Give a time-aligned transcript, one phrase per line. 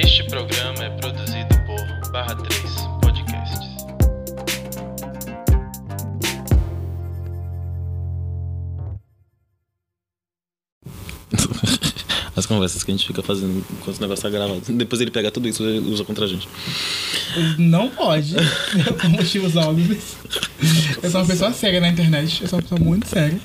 [0.00, 2.62] Este programa é produzido por Barra 3
[3.02, 3.68] Podcasts.
[12.36, 14.62] As conversas que a gente fica fazendo enquanto o negócio tá gravado.
[14.68, 16.48] Depois ele pega tudo isso e usa contra a gente.
[17.58, 18.36] Não pode,
[19.00, 20.14] por motivos óbvios.
[21.02, 23.40] Eu sou uma pessoa séria na internet, eu sou uma pessoa muito séria.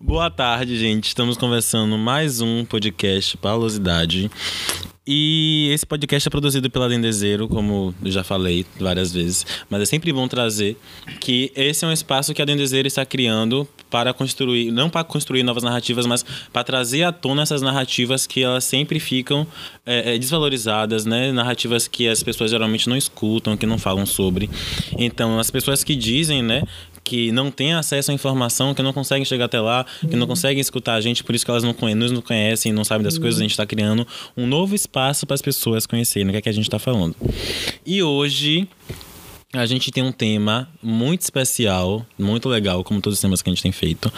[0.00, 1.08] Boa tarde, gente.
[1.08, 4.30] Estamos conversando mais um podcast Palosidade.
[5.10, 9.86] E esse podcast é produzido pela Dendezeiro, como eu já falei várias vezes, mas é
[9.86, 10.76] sempre bom trazer
[11.18, 15.42] que esse é um espaço que a Dendezeiro está criando para construir, não para construir
[15.42, 16.22] novas narrativas, mas
[16.52, 19.46] para trazer à tona essas narrativas que elas sempre ficam
[19.86, 21.32] é, é, desvalorizadas, né?
[21.32, 24.50] Narrativas que as pessoas geralmente não escutam, que não falam sobre.
[24.98, 26.64] Então, as pessoas que dizem, né,
[27.08, 30.60] que não têm acesso à informação, que não conseguem chegar até lá, que não conseguem
[30.60, 33.16] escutar a gente, por isso que elas não conhe- nos não conhecem, não sabem das
[33.16, 36.42] coisas, a gente está criando um novo espaço para as pessoas conhecerem o que é
[36.42, 37.16] que a gente está falando.
[37.86, 38.68] E hoje
[39.54, 43.52] a gente tem um tema muito especial, muito legal, como todos os temas que a
[43.54, 44.12] gente tem feito,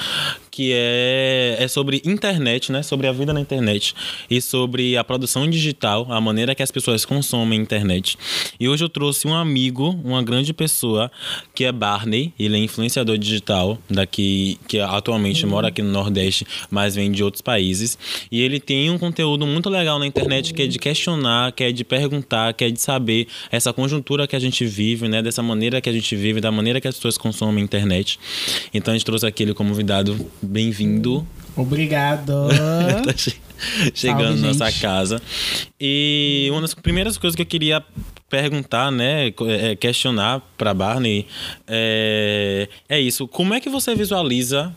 [0.51, 2.83] que é, é sobre internet, né?
[2.83, 3.95] Sobre a vida na internet
[4.31, 8.19] e sobre a produção digital, a maneira que as pessoas consomem internet.
[8.59, 11.11] E hoje eu trouxe um amigo, uma grande pessoa,
[11.55, 12.33] que é Barney.
[12.39, 17.41] Ele é influenciador digital daqui, que atualmente mora aqui no Nordeste, mas vem de outros
[17.41, 17.99] países.
[18.31, 21.73] E ele tem um conteúdo muito legal na internet que é de questionar, que é
[21.73, 25.23] de perguntar, que é de saber essa conjuntura que a gente vive, né?
[25.23, 28.19] Dessa maneira que a gente vive, da maneira que as pessoas consomem a internet.
[28.75, 30.19] Então a gente trouxe aqui ele como convidado.
[30.43, 31.27] Bem-vindo.
[31.57, 32.33] Obrigado.
[33.05, 33.37] Tá che-
[33.95, 34.81] Chegando Salve, na nossa gente.
[34.81, 35.21] casa.
[35.79, 37.83] E uma das primeiras coisas que eu queria
[38.31, 41.27] perguntar, né, co- é, questionar para Barney,
[41.69, 43.29] é, é isso.
[43.29, 44.75] Como é que você visualiza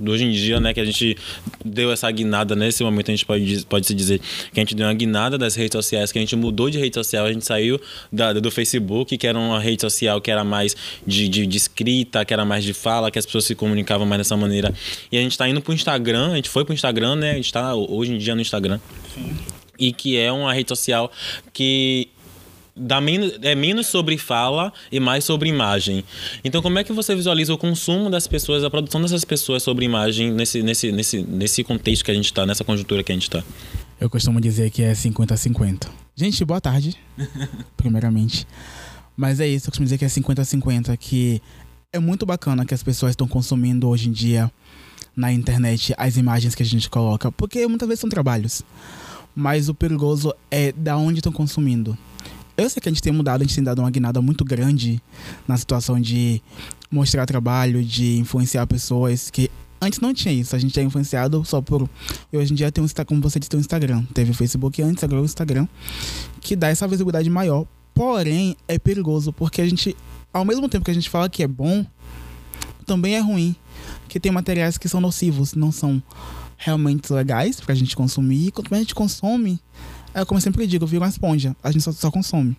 [0.00, 1.16] hoje em dia, né, que a gente
[1.64, 4.20] deu essa guinada nesse momento, a gente pode, pode se dizer
[4.52, 6.94] que a gente deu uma guinada das redes sociais, que a gente mudou de rede
[6.94, 7.80] social, a gente saiu
[8.12, 10.76] da, do Facebook, que era uma rede social que era mais
[11.06, 14.18] de, de, de escrita, que era mais de fala, que as pessoas se comunicavam mais
[14.18, 14.72] dessa maneira.
[15.10, 17.52] E a gente tá indo pro Instagram, a gente foi pro Instagram, né, a gente
[17.52, 18.80] tá hoje em dia no Instagram.
[19.78, 21.10] E que é uma rede social
[21.52, 22.08] que
[22.76, 26.04] dá menos, é menos sobre fala e mais sobre imagem.
[26.42, 29.84] Então, como é que você visualiza o consumo das pessoas, a produção dessas pessoas sobre
[29.84, 33.24] imagem nesse, nesse, nesse, nesse contexto que a gente está, nessa conjuntura que a gente
[33.24, 33.42] está?
[34.00, 35.88] Eu costumo dizer que é 50-50.
[36.16, 36.96] Gente, boa tarde,
[37.76, 38.46] primeiramente.
[39.16, 41.40] Mas é isso, eu costumo dizer que é 50-50, que
[41.92, 44.50] é muito bacana que as pessoas estão consumindo hoje em dia
[45.16, 48.62] na internet as imagens que a gente coloca, porque muitas vezes são trabalhos.
[49.34, 51.96] Mas o perigoso é da onde estão consumindo.
[52.56, 55.02] Eu sei que a gente tem mudado, a gente tem dado uma guinada muito grande
[55.46, 56.40] na situação de
[56.90, 59.50] mostrar trabalho, de influenciar pessoas que
[59.80, 60.54] antes não tinha isso.
[60.54, 61.88] A gente é influenciado só por.
[62.32, 64.04] E hoje em dia tem um como você disse, tem um Instagram.
[64.14, 65.66] Teve o Facebook antes, agora o Instagram,
[66.40, 67.66] que dá essa visibilidade maior.
[67.92, 69.96] Porém, é perigoso, porque a gente,
[70.32, 71.84] ao mesmo tempo que a gente fala que é bom,
[72.86, 73.54] também é ruim.
[74.08, 76.02] Que tem materiais que são nocivos, não são
[76.56, 78.48] realmente legais pra gente consumir.
[78.48, 79.60] E quanto mais a gente consome,
[80.14, 81.56] é como eu sempre digo, vira uma esponja.
[81.62, 82.56] A gente só, só consome.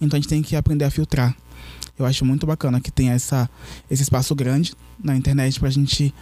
[0.00, 1.36] Então a gente tem que aprender a filtrar.
[1.98, 3.48] Eu acho muito bacana que tenha essa,
[3.90, 6.14] esse espaço grande na internet pra gente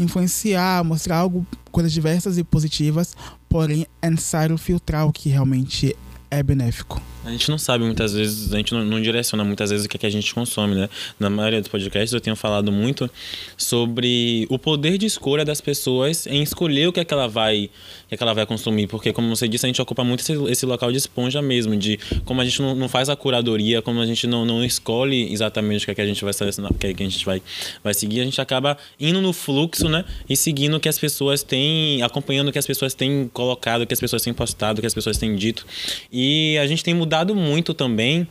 [0.00, 3.14] influenciar, mostrar algo, coisas diversas e positivas,
[3.48, 5.94] porém é necessário filtrar o que realmente
[6.30, 7.00] é benéfico.
[7.28, 9.98] A gente não sabe muitas vezes, a gente não, não direciona muitas vezes o que,
[9.98, 10.88] é que a gente consome, né?
[11.20, 13.08] Na maioria dos podcasts eu tenho falado muito
[13.54, 17.68] sobre o poder de escolha das pessoas em escolher o que é que ela vai,
[18.08, 20.32] que é que ela vai consumir, porque como você disse, a gente ocupa muito esse,
[20.50, 24.00] esse local de esponja mesmo, de como a gente não, não faz a curadoria, como
[24.00, 26.74] a gente não, não escolhe exatamente o que é que a gente vai selecionar, o
[26.74, 27.42] que é que a gente vai,
[27.84, 30.02] vai seguir, a gente acaba indo no fluxo, né?
[30.26, 33.86] E seguindo o que as pessoas têm, acompanhando o que as pessoas têm colocado, o
[33.86, 35.66] que as pessoas têm postado, o que as pessoas têm dito.
[36.10, 38.26] E a gente tem mudado muito também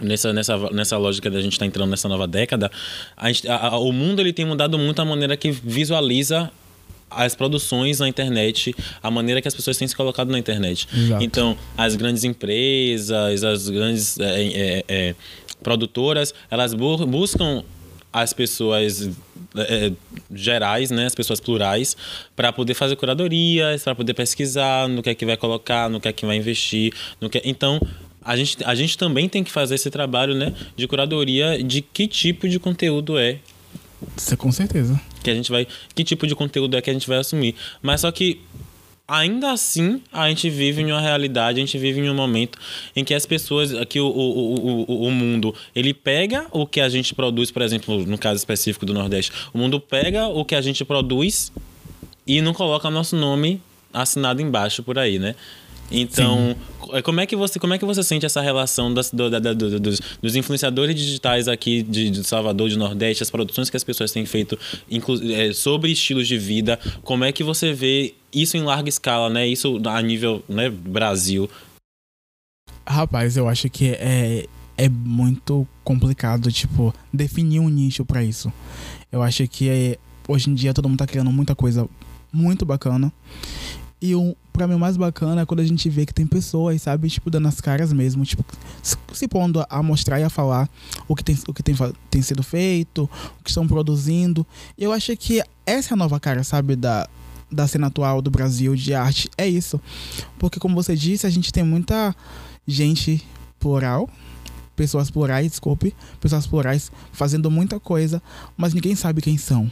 [0.00, 2.70] nessa, nessa, nessa lógica da gente estar entrando nessa nova década,
[3.16, 3.28] a-
[3.68, 6.50] a- o mundo ele tem mudado muito a maneira que visualiza
[7.10, 10.88] as produções na internet, a maneira que as pessoas têm se colocado na internet.
[10.96, 11.22] Exato.
[11.22, 15.14] Então, as grandes empresas, as grandes é, é, é,
[15.62, 17.62] produtoras, elas bu- buscam
[18.12, 19.10] as pessoas
[19.56, 19.92] é,
[20.32, 21.96] gerais, né, as pessoas plurais,
[22.34, 26.08] para poder fazer curadorias, para poder pesquisar no que é que vai colocar, no que
[26.08, 27.80] é que vai investir, no que então
[28.24, 32.06] a gente, a gente também tem que fazer esse trabalho né, de curadoria de que
[32.06, 33.38] tipo de conteúdo é
[34.16, 35.00] Isso é com certeza.
[35.22, 35.66] que a gente vai.
[35.94, 37.54] Que tipo de conteúdo é que a gente vai assumir.
[37.80, 38.40] Mas só que.
[39.06, 42.58] Ainda assim, a gente vive em uma realidade, a gente vive em um momento
[42.94, 46.88] em que as pessoas, que o, o, o, o, mundo, ele pega o que a
[46.88, 50.60] gente produz, por exemplo, no caso específico do Nordeste, o mundo pega o que a
[50.60, 51.52] gente produz
[52.26, 53.60] e não coloca nosso nome
[53.92, 55.34] assinado embaixo por aí, né?
[55.90, 56.56] Então,
[56.92, 59.38] é, como é que você como é que você sente essa relação das, do, da,
[59.38, 63.84] do, dos, dos, influenciadores digitais aqui de, de, Salvador, de Nordeste, as produções que as
[63.84, 64.58] pessoas têm feito
[65.34, 66.78] é, sobre estilos de vida?
[67.02, 69.46] Como é que você vê isso em larga escala, né?
[69.46, 71.48] Isso a nível né, Brasil?
[72.86, 74.46] Rapaz, eu acho que é,
[74.76, 78.52] é muito complicado, tipo, definir um nicho para isso.
[79.10, 81.88] Eu acho que é, hoje em dia todo mundo tá criando muita coisa
[82.32, 83.12] muito bacana.
[84.02, 86.82] E o, pra mim, o mais bacana é quando a gente vê que tem pessoas,
[86.82, 88.44] sabe, tipo, dando as caras mesmo, tipo,
[89.12, 90.68] se pondo a mostrar e a falar
[91.06, 91.76] o que tem, o que tem,
[92.10, 93.08] tem sido feito,
[93.38, 94.44] o que estão produzindo.
[94.76, 97.08] Eu acho que essa é a nova cara, sabe, da,
[97.48, 99.30] da cena atual do Brasil de arte.
[99.38, 99.80] É isso.
[100.36, 102.12] Porque, como você disse, a gente tem muita
[102.66, 103.24] gente
[103.60, 104.10] plural,
[104.74, 108.20] pessoas plurais, desculpe, pessoas plurais fazendo muita coisa,
[108.56, 109.70] mas ninguém sabe quem são.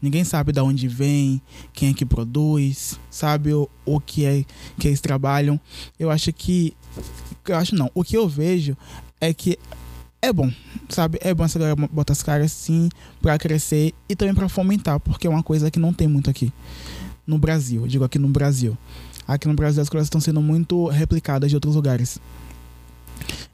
[0.00, 1.42] Ninguém sabe de onde vem,
[1.72, 4.44] quem é que produz, sabe o, o que é
[4.78, 5.60] que eles trabalham.
[5.98, 6.74] Eu acho que.
[7.46, 7.90] Eu acho não.
[7.94, 8.76] O que eu vejo
[9.20, 9.58] é que
[10.22, 10.50] é bom,
[10.88, 11.18] sabe?
[11.20, 12.88] É bom essa galera botar as caras sim
[13.22, 16.52] para crescer e também para fomentar, porque é uma coisa que não tem muito aqui
[17.26, 17.82] no Brasil.
[17.82, 18.76] Eu digo aqui no Brasil.
[19.26, 22.18] Aqui no Brasil as coisas estão sendo muito replicadas de outros lugares.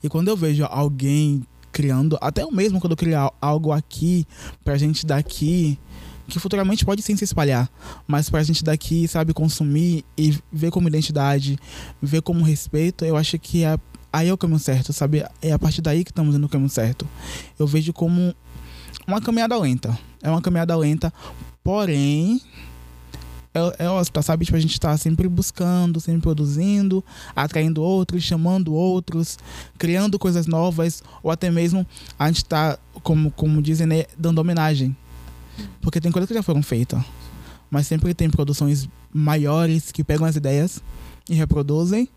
[0.03, 4.27] E quando eu vejo alguém criando, até eu mesmo quando eu criar algo aqui
[4.65, 5.79] pra gente daqui,
[6.29, 7.71] que futuramente pode sim se espalhar,
[8.07, 11.59] mas pra gente daqui, sabe, consumir e ver como identidade,
[12.03, 13.79] ver como respeito, eu acho que é,
[14.13, 15.25] aí é o caminho certo, sabe?
[15.41, 17.07] É a partir daí que estamos indo no caminho certo.
[17.59, 18.35] Eu vejo como
[19.07, 19.97] uma caminhada lenta.
[20.23, 21.13] É uma caminhada lenta,
[21.63, 22.41] porém,
[23.55, 24.45] é, é ótimo, sabe?
[24.45, 29.39] Tipo, a gente tá sempre buscando, sempre produzindo, atraindo outros, chamando outros,
[29.79, 31.87] criando coisas novas, ou até mesmo
[32.19, 34.97] a gente tá, como, como dizem, né, dando homenagem
[35.81, 37.03] porque tem coisas que já foram feitas.
[37.71, 40.83] Mas sempre tem produções maiores que pegam as ideias
[41.29, 42.09] e reproduzem.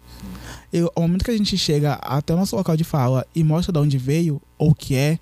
[0.72, 3.74] E ao momento que a gente chega até o nosso local de fala e mostra
[3.74, 5.20] de onde veio ou o que é,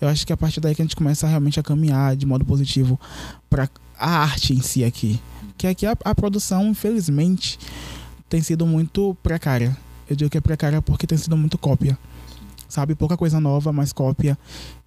[0.00, 2.26] eu acho que é a partir daí que a gente começa realmente a caminhar de
[2.26, 3.00] modo positivo
[3.48, 3.68] para
[3.98, 5.20] a arte em si aqui.
[5.56, 7.58] Que aqui a, a produção, infelizmente,
[8.28, 9.76] tem sido muito precária.
[10.08, 11.98] Eu digo que é precária porque tem sido muito cópia
[12.70, 12.94] sabe?
[12.94, 14.38] Pouca coisa nova, mas cópia.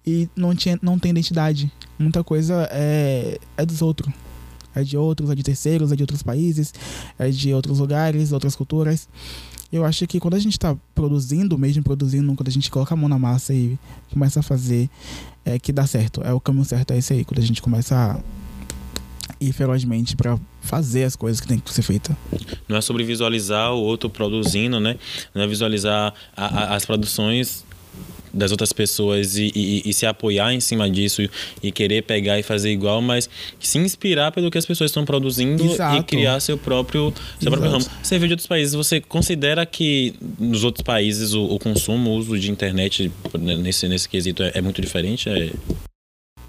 [0.06, 1.72] E não, tinha, não tem identidade.
[1.98, 4.12] Muita coisa é, é dos outros.
[4.74, 6.74] É de outros, é de terceiros, é de outros países,
[7.16, 9.08] é de outros lugares, outras culturas.
[9.72, 12.96] Eu acho que quando a gente está produzindo, mesmo produzindo, quando a gente coloca a
[12.96, 13.78] mão na massa e
[14.12, 14.90] começa a fazer,
[15.44, 16.22] é que dá certo.
[16.22, 17.24] É o caminho certo, é esse aí.
[17.24, 18.20] Quando a gente começa a
[19.40, 22.16] ir ferozmente para fazer as coisas que tem que ser feita.
[22.68, 24.96] Não é sobre visualizar o outro produzindo, né?
[25.34, 27.64] Não é visualizar a, a, as produções
[28.34, 31.22] das outras pessoas e, e, e, se apoiar em cima disso
[31.62, 35.64] e querer pegar e fazer igual, mas se inspirar pelo que as pessoas estão produzindo
[35.64, 35.98] Exato.
[35.98, 37.86] e criar seu próprio, seu próprio ramo.
[38.02, 42.14] Você vê de outros países, você considera que nos outros países o, o consumo, o
[42.14, 45.28] uso de internet nesse, nesse quesito é, é muito diferente?
[45.28, 45.52] É...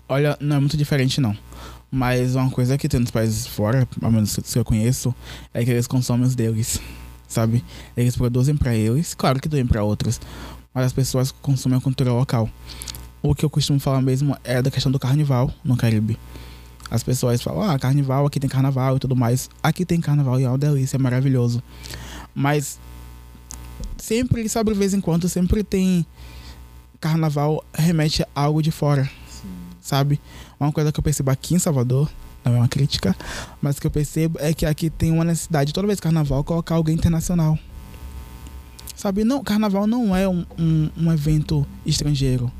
[0.09, 1.35] Olha, não é muito diferente não.
[1.91, 5.15] Mas uma coisa que tem nos países fora, pelo menos que eu conheço,
[5.53, 6.81] é que eles consomem os deles,
[7.27, 7.63] sabe?
[7.95, 10.19] Eles produzem para eles, claro que também para outros,
[10.75, 12.50] mas as pessoas consomem a cultura local.
[13.24, 16.19] O que eu costumo falar mesmo é da questão do carnaval no Caribe.
[16.92, 19.50] As pessoas falam, ah, carnaval, aqui tem carnaval e tudo mais.
[19.63, 21.63] Aqui tem carnaval e é uma delícia, é maravilhoso.
[22.36, 22.78] Mas
[23.97, 26.06] sempre, sabe, de vez em quando, sempre tem
[26.99, 29.09] carnaval remete a algo de fora.
[29.30, 29.47] Sim.
[29.81, 30.19] Sabe?
[30.59, 32.11] Uma coisa que eu percebo aqui em Salvador,
[32.44, 33.16] não é uma crítica,
[33.61, 36.95] mas que eu percebo é que aqui tem uma necessidade, toda vez carnaval, colocar alguém
[36.95, 37.57] internacional.
[38.95, 42.52] Sabe, não, carnaval não é um, um, um evento estrangeiro.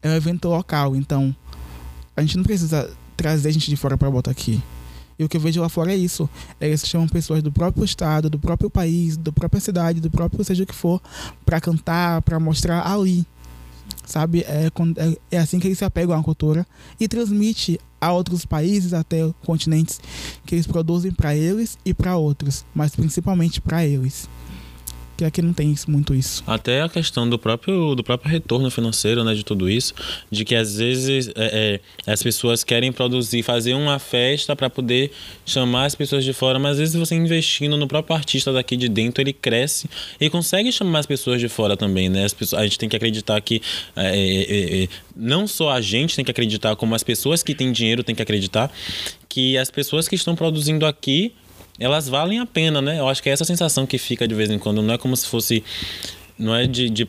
[0.00, 1.34] É um evento local, então
[2.16, 4.62] a gente não precisa trazer gente de fora para botar aqui.
[5.18, 6.30] E o que eu vejo lá fora é isso.
[6.60, 10.62] Eles chamam pessoas do próprio estado, do próprio país, da própria cidade, do próprio seja
[10.62, 11.02] o que for,
[11.44, 13.26] para cantar, para mostrar ali.
[14.06, 14.40] Sabe?
[14.42, 16.66] É, é, é assim que eles se apegam à cultura
[16.98, 20.00] e transmite a outros países, até continentes,
[20.46, 24.28] que eles produzem para eles e para outros, mas principalmente para eles
[25.18, 26.44] que aqui não tem muito isso.
[26.46, 29.92] Até a questão do próprio, do próprio retorno financeiro, né, de tudo isso,
[30.30, 35.10] de que às vezes é, é, as pessoas querem produzir, fazer uma festa para poder
[35.44, 38.88] chamar as pessoas de fora, mas às vezes você investindo no próprio artista daqui de
[38.88, 42.28] dentro, ele cresce e consegue chamar as pessoas de fora também, né?
[42.28, 43.60] Pessoas, a gente tem que acreditar que
[43.96, 47.56] é, é, é, é, não só a gente tem que acreditar, como as pessoas que
[47.56, 48.70] têm dinheiro têm que acreditar
[49.28, 51.34] que as pessoas que estão produzindo aqui
[51.78, 52.98] elas valem a pena, né?
[52.98, 54.82] Eu acho que é essa sensação que fica de vez em quando.
[54.82, 55.62] Não é como se fosse.
[56.38, 57.08] Não é de, de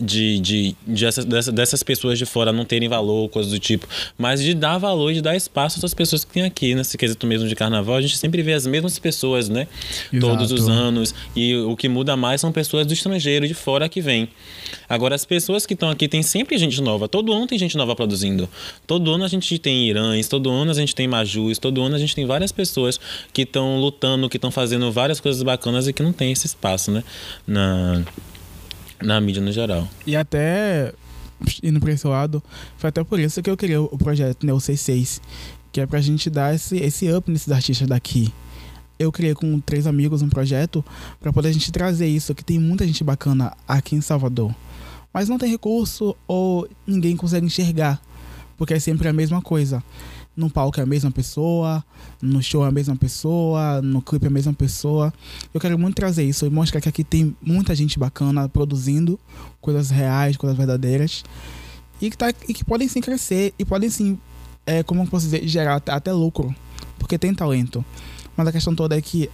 [0.00, 3.86] de, de, de essas, dessas, dessas pessoas de fora não terem valor, coisas do tipo,
[4.16, 7.26] mas de dar valor, de dar espaço a essas pessoas que tem aqui, nesse quesito
[7.26, 7.96] mesmo de carnaval.
[7.96, 9.66] A gente sempre vê as mesmas pessoas, né?
[10.12, 10.26] Exato.
[10.26, 11.14] Todos os anos.
[11.36, 14.28] E o que muda mais são pessoas do estrangeiro, de fora que vêm.
[14.88, 17.08] Agora, as pessoas que estão aqui, tem sempre gente nova.
[17.08, 18.48] Todo ano tem gente nova produzindo.
[18.86, 21.98] Todo ano a gente tem Irãs, todo ano a gente tem Majus, todo ano a
[21.98, 22.98] gente tem várias pessoas
[23.32, 26.90] que estão lutando, que estão fazendo várias coisas bacanas e que não tem esse espaço,
[26.90, 27.04] né?
[27.46, 28.02] Na,
[29.02, 29.88] na mídia no geral.
[30.06, 30.92] E até
[31.62, 32.42] indo para esse lado,
[32.76, 35.20] foi até por isso que eu criei o projeto Neo 66,
[35.72, 38.32] que é pra gente dar esse, esse up nesses artistas daqui.
[38.98, 40.84] Eu criei com três amigos um projeto
[41.18, 44.54] para poder a gente trazer isso, que tem muita gente bacana aqui em Salvador.
[45.12, 48.00] Mas não tem recurso ou ninguém consegue enxergar,
[48.56, 49.82] porque é sempre a mesma coisa.
[50.40, 51.84] No palco é a mesma pessoa,
[52.22, 55.12] no show é a mesma pessoa, no clipe é a mesma pessoa.
[55.52, 59.20] Eu quero muito trazer isso e mostrar que aqui tem muita gente bacana produzindo
[59.60, 61.22] coisas reais, coisas verdadeiras.
[62.00, 64.18] E que, tá, e que podem sim crescer e podem sim,
[64.64, 66.54] é, como eu posso dizer, gerar até, lucro.
[66.98, 67.84] Porque tem talento.
[68.34, 69.28] Mas a questão toda é que,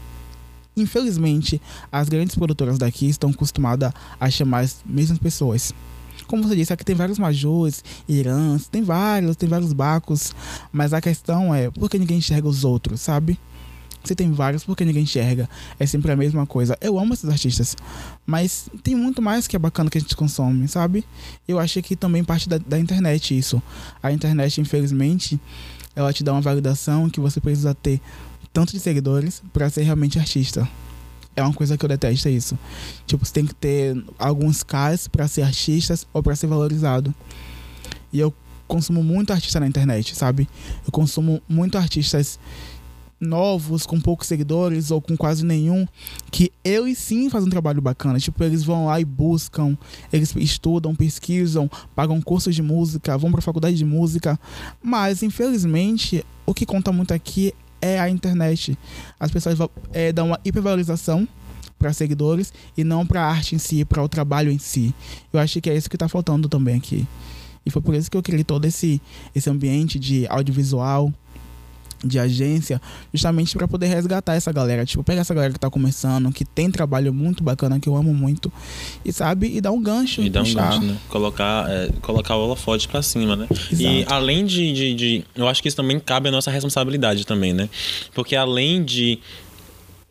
[0.77, 5.73] infelizmente, as grandes produtoras daqui estão acostumadas a chamar as mesmas pessoas.
[6.27, 10.35] Como você disse, aqui tem vários majus, irãs, tem vários, tem vários bacos.
[10.73, 13.39] Mas a questão é, por que ninguém enxerga os outros, sabe?
[14.07, 15.51] Se tem vários, por que ninguém enxerga?
[15.81, 16.79] É sempre a mesma coisa.
[16.81, 17.77] Eu amo esses artistas,
[18.25, 21.05] mas tem muito mais que é bacana que a gente consome, sabe?
[21.47, 23.61] Eu acho que também parte da, da internet isso.
[24.01, 25.41] A internet, infelizmente,
[25.97, 28.01] ela te dá uma validação que você precisa ter
[28.53, 30.69] tanto de seguidores para ser realmente artista.
[31.37, 32.59] É uma coisa que eu detesto é isso.
[33.07, 37.15] Tipo, você tem que ter alguns Ks para ser artistas ou para ser valorizado.
[38.11, 38.33] E eu
[38.67, 40.49] consumo muito artista na internet, sabe?
[40.85, 42.39] Eu consumo muito artistas
[43.21, 45.87] novos, com poucos seguidores ou com quase nenhum,
[46.31, 48.19] que eles sim fazem um trabalho bacana.
[48.19, 49.77] Tipo, eles vão lá e buscam,
[50.13, 54.39] eles estudam, pesquisam, pagam cursos de música, vão para faculdade de música.
[54.83, 57.55] Mas, infelizmente, o que conta muito aqui
[57.87, 58.79] é a internet.
[59.19, 59.59] As pessoas
[59.93, 61.27] é, dão uma hipervalorização
[61.79, 64.95] para seguidores e não para a arte em si, para o trabalho em si.
[65.33, 67.07] Eu acho que é isso que está faltando também aqui.
[67.65, 69.01] E foi por isso que eu criei todo esse,
[69.35, 71.13] esse ambiente de audiovisual,
[72.05, 72.81] de agência,
[73.13, 74.85] justamente para poder resgatar essa galera.
[74.85, 78.13] Tipo, pegar essa galera que tá começando, que tem trabalho muito bacana, que eu amo
[78.15, 78.53] muito,
[79.05, 80.21] e sabe, e dar um gancho.
[80.23, 80.71] E dar um puxar.
[80.71, 80.97] gancho, né?
[81.09, 83.47] Colocar, é, colocar o holofote pra cima, né?
[83.51, 83.75] Exato.
[83.83, 87.53] E além de, de, de- Eu acho que isso também cabe a nossa responsabilidade também,
[87.53, 87.69] né?
[88.15, 89.19] Porque além de.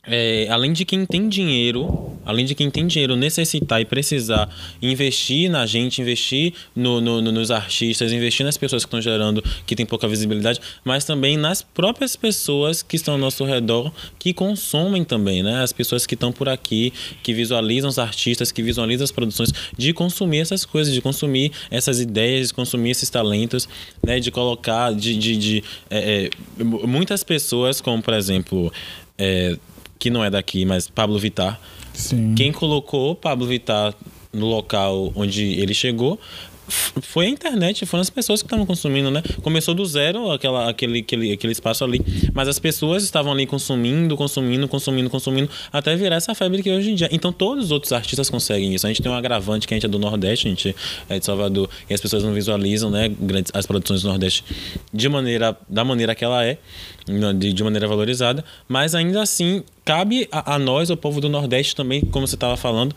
[0.07, 4.49] É, além de quem tem dinheiro, além de quem tem dinheiro necessitar e precisar
[4.81, 9.43] investir na gente, investir no, no- no- nos artistas, investir nas pessoas que estão gerando,
[9.65, 14.33] que tem pouca visibilidade, mas também nas próprias pessoas que estão ao nosso redor, que
[14.33, 15.61] consomem também, né?
[15.63, 16.93] As pessoas que estão por aqui,
[17.23, 21.99] que visualizam os artistas, que visualizam as produções, de consumir essas coisas, de consumir essas
[21.99, 23.67] ideias, de consumir esses talentos,
[24.03, 24.19] né?
[24.19, 28.71] De colocar, de, de, de, é, é, mu- muitas pessoas, como por exemplo,
[29.17, 29.57] é,
[30.05, 31.59] que não é daqui, mas Pablo Vittar,
[31.91, 32.35] Sim.
[32.35, 33.91] quem colocou Pablo Vittar
[34.31, 36.19] no local onde ele chegou
[36.67, 39.21] foi a internet, foram as pessoas que estavam consumindo, né?
[39.41, 42.01] Começou do zero aquela, aquele, aquele, aquele espaço ali,
[42.33, 46.75] mas as pessoas estavam ali consumindo, consumindo, consumindo, consumindo, até virar essa febre que é
[46.75, 47.09] hoje em dia.
[47.11, 48.85] Então todos os outros artistas conseguem isso.
[48.85, 50.75] A gente tem um agravante que a gente é do Nordeste, a gente
[51.09, 53.11] é de Salvador, e as pessoas não visualizam, né,
[53.53, 54.43] as produções do Nordeste
[54.93, 56.57] de maneira, da maneira que ela é,
[57.07, 61.29] né, de, de maneira valorizada, mas ainda assim cabe a, a nós, o povo do
[61.29, 62.95] Nordeste também, como você estava falando,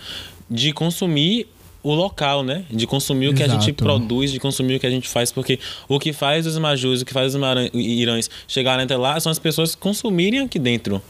[0.50, 1.46] de consumir
[1.82, 2.64] o local, né?
[2.70, 3.84] De consumir o que a gente Exato.
[3.84, 5.58] produz, de consumir o que a gente faz, porque
[5.88, 7.40] o que faz os majus, o que faz os
[7.74, 11.00] irãs chegarem até lá são as pessoas consumirem aqui dentro,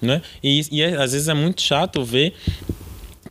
[0.00, 0.22] né?
[0.42, 2.34] E, e é- às vezes é muito chato ver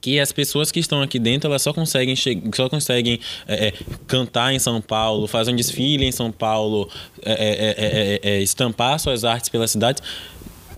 [0.01, 2.13] que as pessoas que estão aqui dentro elas só conseguem
[2.53, 3.73] só conseguem é, é,
[4.05, 6.89] cantar em São Paulo, fazer um desfile em São Paulo,
[7.23, 10.01] é, é, é, é, estampar suas artes pela cidade,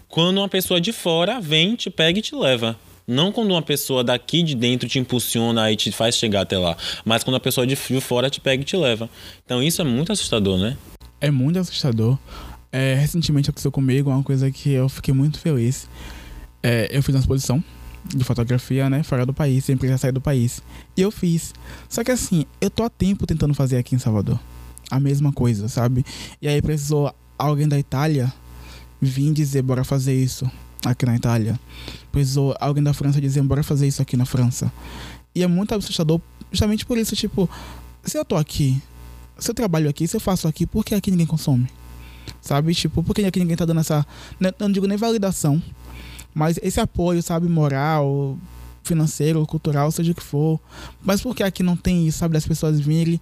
[0.08, 2.78] quando uma pessoa de fora vem, te pega e te leva.
[3.08, 6.76] Não quando uma pessoa daqui de dentro te impulsiona e te faz chegar até lá,
[7.04, 9.08] mas quando a pessoa de fora te pega e te leva.
[9.46, 10.76] Então isso é muito assustador, né?
[11.22, 12.18] É muito assustador.
[12.72, 15.88] É, recentemente aconteceu comigo uma coisa que eu fiquei muito feliz.
[16.64, 17.64] É, eu fiz uma exposição
[18.04, 20.62] de fotografia, né, fora do país, sempre ia sair do país.
[20.98, 21.54] E eu fiz.
[21.88, 24.40] Só que assim, eu tô há tempo tentando fazer aqui em Salvador.
[24.90, 26.04] A mesma coisa, sabe?
[26.42, 28.34] E aí precisou alguém da Itália
[29.00, 30.50] vir dizer, bora fazer isso
[30.92, 31.60] aqui na Itália.
[32.12, 34.72] Precisou alguém da França dizer, bora fazer isso aqui na França.
[35.34, 37.50] E é muito assustador justamente por isso, tipo,
[38.04, 38.82] se eu tô aqui,
[39.38, 41.68] se eu trabalho aqui, se eu faço aqui, por que aqui ninguém consome?
[42.42, 42.74] Sabe?
[42.74, 44.06] Tipo, por que aqui ninguém tá dando essa.
[44.40, 45.62] né, Não digo nem validação,
[46.34, 48.38] mas esse apoio, sabe, moral,
[48.86, 50.60] financeiro, cultural, seja o que for.
[51.02, 52.34] Mas por que aqui não tem isso, sabe?
[52.34, 53.20] Das pessoas virem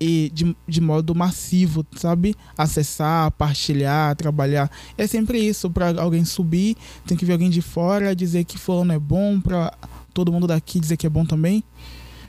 [0.00, 2.34] e de, de modo massivo, sabe?
[2.56, 4.70] Acessar, partilhar, trabalhar.
[4.96, 5.68] É sempre isso.
[5.70, 6.76] Para alguém subir,
[7.06, 9.72] tem que vir alguém de fora dizer que fulano é bom, para
[10.14, 11.62] todo mundo daqui dizer que é bom também.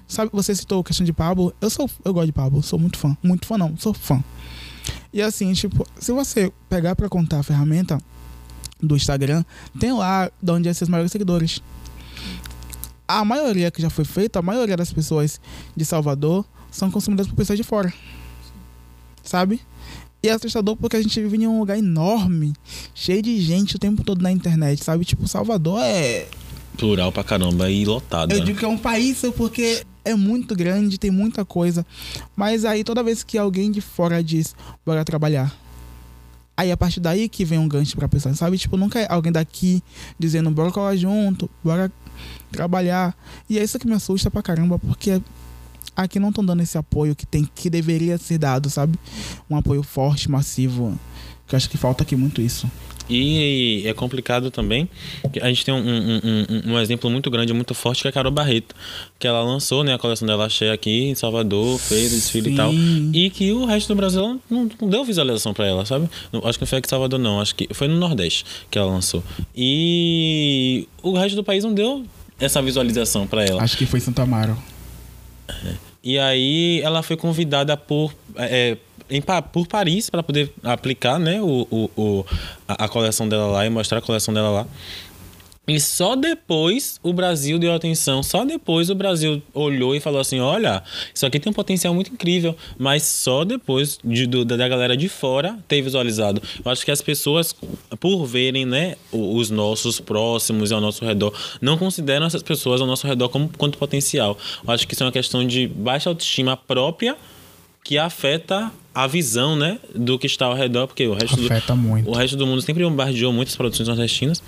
[0.07, 1.53] Sabe, você citou a questão de Pablo.
[1.61, 3.15] Eu sou, eu gosto de Pablo, sou muito fã.
[3.23, 4.21] Muito fã não, sou fã.
[5.13, 7.97] E assim, tipo, se você pegar para contar a ferramenta
[8.81, 9.45] do Instagram,
[9.79, 11.61] tem lá de onde é seus maiores seguidores.
[13.19, 15.39] A maioria que já foi feita, a maioria das pessoas
[15.75, 17.93] de Salvador são consumidas por pessoas de fora.
[19.21, 19.59] Sabe?
[20.23, 22.53] E é assustador porque a gente vive em um lugar enorme,
[22.93, 25.03] cheio de gente o tempo todo na internet, sabe?
[25.03, 26.27] Tipo, Salvador é.
[26.77, 28.31] Plural pra caramba e lotado.
[28.31, 28.45] Eu né?
[28.45, 31.85] digo que é um país porque é muito grande, tem muita coisa.
[32.35, 35.53] Mas aí toda vez que alguém de fora diz, bora trabalhar.
[36.55, 38.57] Aí a partir daí que vem um gancho pra pessoa, sabe?
[38.57, 39.83] Tipo, nunca é alguém daqui
[40.19, 41.91] dizendo, bora colar junto, bora
[42.51, 43.15] trabalhar.
[43.49, 45.21] E é isso que me assusta pra caramba, porque
[45.95, 48.97] aqui não estão dando esse apoio que tem que deveria ser dado, sabe?
[49.49, 50.97] Um apoio forte, massivo.
[51.47, 52.69] Que eu acho que falta aqui muito isso.
[53.11, 54.87] E é complicado também.
[55.41, 58.13] A gente tem um, um, um, um exemplo muito grande, muito forte, que é a
[58.13, 58.73] Carol Barreto.
[59.19, 62.53] Que ela lançou né, a coleção dela cheia aqui em Salvador, fez desfile Sim.
[62.53, 62.73] e tal.
[63.13, 66.09] E que o resto do Brasil não, deu visualização pra ela, sabe?
[66.43, 67.41] Acho que não foi aqui em Salvador, não.
[67.41, 69.21] Acho que foi no Nordeste que ela lançou.
[69.53, 72.05] E o resto do país não deu
[72.39, 73.61] essa visualização pra ela.
[73.61, 74.57] Acho que foi Santo Amaro.
[76.03, 78.77] E aí ela foi convidada por, é,
[79.11, 82.25] em por Paris para poder aplicar né, o, o, o-
[82.67, 84.67] a, a coleção dela lá e mostrar a coleção dela lá.
[85.67, 90.39] E só depois o Brasil deu atenção, só depois o Brasil olhou e falou assim:
[90.39, 90.81] olha,
[91.13, 95.07] isso aqui tem um potencial muito incrível, mas só depois de, do- da galera de
[95.07, 96.41] fora ter visualizado.
[96.65, 97.55] Eu acho que as pessoas,
[97.99, 102.87] por verem né, os nossos próximos e ao nosso redor, não consideram essas pessoas ao
[102.87, 104.35] nosso redor como quanto potencial.
[104.67, 107.15] Eu acho que isso é uma questão de baixa autoestima própria
[107.83, 111.73] que afeta a visão né, do que está ao redor, porque o resto do, Afeta
[111.75, 112.09] muito.
[112.09, 114.43] o resto do mundo sempre bombardeou muitas produções nordestinas.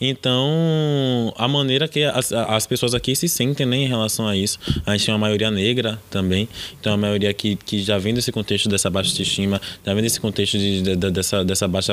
[0.00, 4.58] Então, a maneira que as, as pessoas aqui se sentem né, em relação a isso.
[4.86, 6.48] A gente tem uma maioria negra também.
[6.80, 10.20] Então, a maioria que, que já vem desse contexto dessa baixa autoestima, já vem desse
[10.20, 11.92] contexto de, de- de- dessa, dessa baixa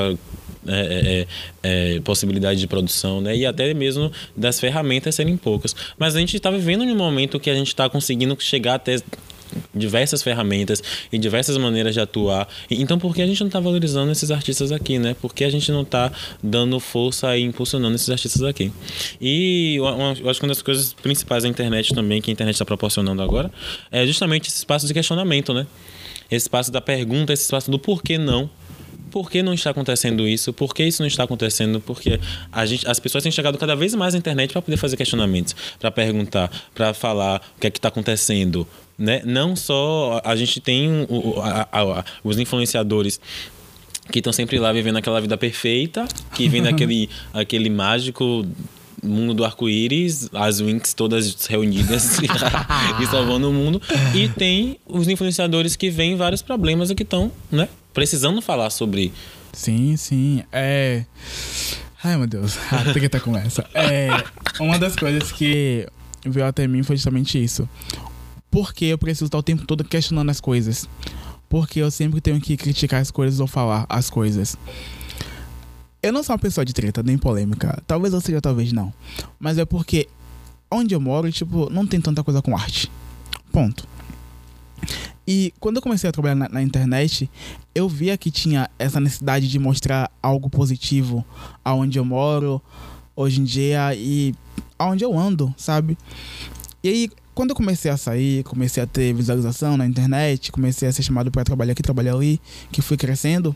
[0.68, 1.26] é,
[1.64, 3.36] é, é, possibilidade de produção, né?
[3.36, 5.76] E até mesmo das ferramentas serem poucas.
[5.98, 8.98] Mas a gente está vivendo em um momento que a gente está conseguindo chegar até
[9.74, 10.82] diversas ferramentas
[11.12, 12.48] e diversas maneiras de atuar.
[12.70, 15.16] Então, por que a gente não está valorizando esses artistas aqui, né?
[15.22, 18.72] Por que a gente não está dando força e impulsionando esses artistas aqui?
[19.20, 22.66] E eu acho que uma das coisas principais da internet também, que a internet está
[22.66, 23.52] proporcionando agora,
[23.92, 25.68] é justamente esse espaço de questionamento, né?
[26.30, 28.50] Esse espaço da pergunta, esse espaço do porquê não.
[29.16, 30.52] Por que não está acontecendo isso?
[30.52, 31.80] Por que isso não está acontecendo?
[31.80, 32.20] Porque
[32.52, 35.56] a gente, as pessoas têm chegado cada vez mais na internet para poder fazer questionamentos,
[35.80, 38.68] para perguntar, para falar o que é que está acontecendo.
[39.00, 39.22] Né?
[39.24, 43.22] Não só a gente tem o- a- a- a- os influenciadores
[44.12, 48.46] que estão sempre lá vivendo aquela vida perfeita, que vem daquele aquele mágico
[49.02, 52.20] mundo do arco-íris, as Winx todas reunidas
[53.02, 53.82] e salvando o mundo.
[54.14, 59.12] E tem os influenciadores que veem vários problemas e que estão, né, precisando falar sobre.
[59.54, 60.44] Sim, sim.
[60.52, 61.06] É.
[62.04, 62.58] Ai, meu Deus.
[62.84, 63.68] Tem que estar com essa.
[63.74, 64.10] É.
[64.60, 65.88] Uma das coisas que
[66.24, 67.68] veio até mim foi justamente isso.
[68.52, 70.88] Por que eu preciso estar o tempo todo questionando as coisas?
[71.50, 74.58] Porque eu sempre tenho que criticar as coisas ou falar as coisas.
[76.04, 77.82] Eu não sou uma pessoa de treta, nem polêmica.
[77.88, 78.94] Talvez eu seja, talvez não.
[79.40, 80.08] Mas é porque
[80.70, 82.92] onde eu moro, tipo, não tem tanta coisa com arte.
[83.52, 83.88] Ponto.
[85.28, 87.30] E quando eu comecei a trabalhar na, na internet,
[87.74, 91.26] eu via que tinha essa necessidade de mostrar algo positivo
[91.64, 92.62] aonde eu moro,
[93.16, 94.36] hoje em dia e
[94.78, 95.98] aonde eu ando, sabe?
[96.84, 100.92] E aí, quando eu comecei a sair, comecei a ter visualização na internet, comecei a
[100.92, 102.40] ser chamado para trabalhar aqui, trabalhar ali,
[102.72, 103.56] que fui crescendo,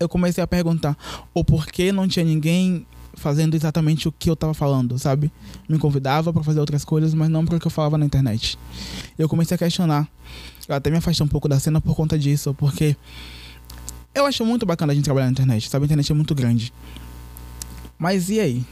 [0.00, 0.96] eu comecei a perguntar
[1.32, 5.30] o porquê não tinha ninguém fazendo exatamente o que eu tava falando, sabe?
[5.68, 8.58] Me convidava para fazer outras coisas, mas não para o que eu falava na internet.
[9.18, 10.08] Eu comecei a questionar.
[10.68, 12.96] Eu até me afastei um pouco da cena por conta disso, porque
[14.14, 15.84] eu acho muito bacana a gente trabalhar na internet, sabe?
[15.84, 16.72] A internet é muito grande.
[17.98, 18.64] Mas e aí?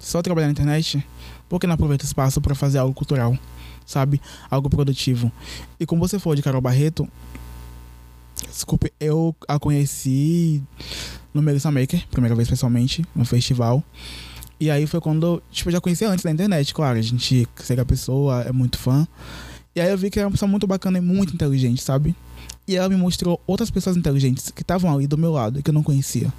[0.00, 1.04] Só trabalhar na internet?
[1.48, 3.36] Por que não aproveita o espaço para fazer algo cultural?
[3.84, 4.20] Sabe?
[4.50, 5.30] Algo produtivo.
[5.78, 7.08] E como você falou de Carol Barreto,
[8.50, 10.62] desculpe, eu a conheci
[11.32, 13.82] no Melissa Maker, primeira vez pessoalmente, no festival.
[14.58, 17.80] E aí foi quando, tipo, eu já conhecia antes da internet, claro, a gente segue
[17.80, 19.06] a pessoa, é muito fã.
[19.74, 22.16] E aí eu vi que era uma pessoa muito bacana e muito inteligente, sabe?
[22.66, 25.68] E ela me mostrou outras pessoas inteligentes que estavam ali do meu lado e que
[25.68, 26.32] eu não conhecia.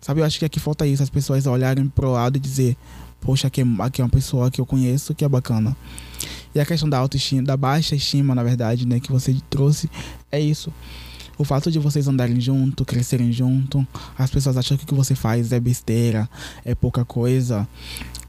[0.00, 2.76] Sabe, eu acho que aqui falta isso, as pessoas olharem pro lado e dizer,
[3.20, 5.76] poxa, aqui, é- aqui é uma pessoa que eu conheço que é bacana.
[6.54, 9.90] E a questão da autoestima, da baixa estima, na verdade, né, que você trouxe,
[10.30, 10.72] é isso.
[11.38, 13.86] O fato de vocês andarem junto, crescerem junto,
[14.18, 16.28] as pessoas acham que o que você faz é besteira,
[16.64, 17.66] é pouca coisa,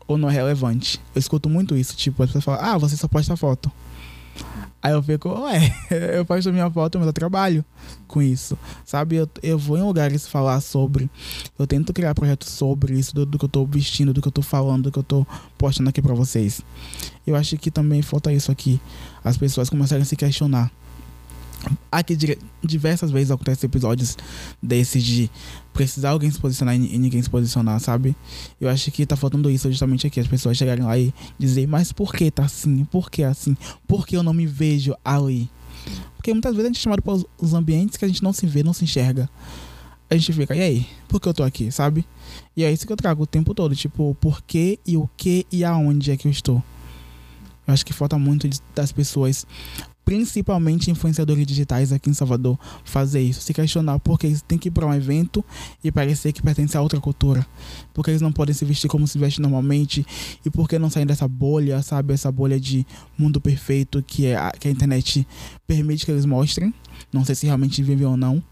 [0.07, 0.99] ou não é relevante.
[1.13, 3.71] Eu escuto muito isso, tipo, as pessoas falam, ah, você só posta foto.
[4.84, 5.74] Aí eu fico, ué,
[6.13, 7.63] eu posto minha foto, mas eu trabalho
[8.06, 9.15] com isso, sabe?
[9.15, 11.10] Eu, eu vou em lugares falar sobre,
[11.58, 14.32] eu tento criar projetos sobre isso, do, do que eu tô vestindo, do que eu
[14.32, 15.26] tô falando, do que eu tô
[15.58, 16.62] postando aqui pra vocês.
[17.26, 18.82] Eu acho que também falta isso aqui,
[19.24, 20.69] as pessoas começarem a se questionar.
[21.91, 22.17] Aqui
[22.63, 24.17] diversas vezes acontecem episódios
[24.62, 25.30] desses de
[25.73, 28.15] precisar alguém se posicionar e, ninguém se posicionar, sabe?
[28.60, 31.91] Eu acho que tá faltando isso justamente aqui, as pessoas chegarem lá e dizer, mas
[31.91, 32.84] por que tá assim?
[32.86, 33.56] Por que assim?
[33.88, 35.49] Por que eu não me vejo ali?
[36.15, 38.45] Porque muitas vezes a gente é chamado para os- ambientes que a gente não se
[38.45, 39.30] vê, não se enxerga.
[40.10, 40.88] A gente fica, e aí?
[41.08, 42.06] Por que eu tô aqui, sabe?
[42.56, 45.45] E é isso que eu trago o tempo todo, tipo, o porquê e o que
[45.52, 46.63] e aonde é que eu estou.
[47.65, 49.45] Eu acho que falta muito das pessoas,
[50.06, 53.42] principalmente influenciadores digitais aqui em Salvador, fazer isso.
[53.42, 55.44] Se questionar porque eles têm que ir para um evento
[55.84, 57.46] e parecer que pertence a outra cultura.
[57.94, 60.06] Porque eles não podem se vestir como se vestem normalmente.
[60.46, 62.13] E porque não saem dessa bolha, sabe?
[62.13, 62.86] Essa bolha de
[63.18, 65.26] mundo perfeito que, é a, que a internet
[65.66, 66.74] permite que eles mostrem.
[67.12, 68.44] Não sei se realmente vivem ou não.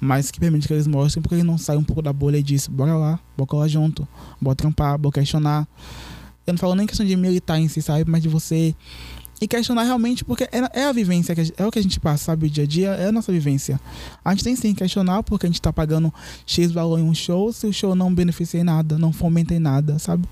[0.00, 2.42] Mas que permite que eles mostrem porque eles não saem um pouco da bolha e
[2.42, 4.08] diz, bora lá, bora lá junto,
[4.40, 5.68] bora trampar, bora questionar.
[6.46, 8.10] Eu não falo nem questão de militar em si, sabe?
[8.10, 8.74] Mas de você
[9.40, 11.98] e questionar realmente, porque é, é a vivência, que a é o que a gente
[11.98, 12.46] passa, sabe?
[12.46, 13.80] O dia a dia é a nossa vivência.
[14.24, 16.12] A gente tem sim que questionar, porque a gente tá pagando
[16.44, 19.58] X valor em um show, se o show não beneficia em nada, não fomenta em
[19.58, 20.28] nada, sabe?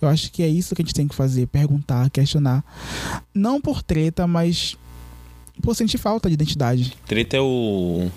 [0.00, 2.64] Eu acho que é isso que a gente tem que fazer, perguntar, questionar.
[3.32, 4.76] Não por treta, mas
[5.62, 6.96] por sentir falta de identidade.
[7.06, 8.10] Treta é o.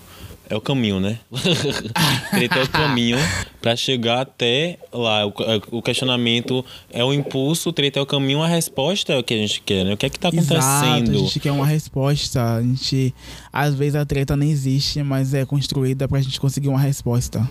[0.53, 1.17] É o caminho, né?
[2.29, 3.17] Treta é o caminho
[3.59, 5.25] pra chegar até lá.
[5.25, 9.37] O, questionamento é o impulso, treta é o caminho, a resposta é o que a
[9.37, 9.93] gente quer, né?
[9.93, 11.17] O que é que tá Exato, a acontecendo?
[11.17, 12.57] gente quer uma resposta.
[12.57, 13.15] A gente.
[13.51, 17.49] Às vezes a treta nem existe, mas é construída pra gente conseguir uma resposta.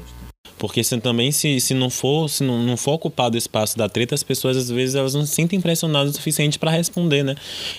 [0.62, 3.88] Porque se, também, se, se não for se não, não for ocupado o espaço da
[3.88, 7.35] treta, as pessoas às vezes elas não se sentem pressionadas o suficiente para responder, né?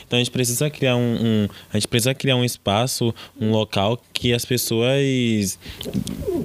[0.06, 3.98] Então a gente precisa criar um, um- a gente precisa criar um espaço, um local
[4.12, 5.58] que as pessoas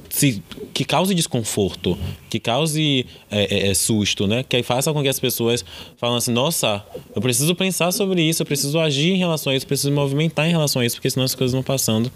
[0.08, 0.40] se,
[0.72, 1.98] que cause desconforto,
[2.30, 4.44] que cause é, é, é, susto, né?
[4.44, 5.64] Que faça com que as pessoas
[5.96, 9.64] falem assim, nossa, eu preciso pensar sobre isso, eu preciso agir em relação a isso,
[9.64, 12.12] eu preciso me movimentar em relação a isso, porque senão as coisas vão passando,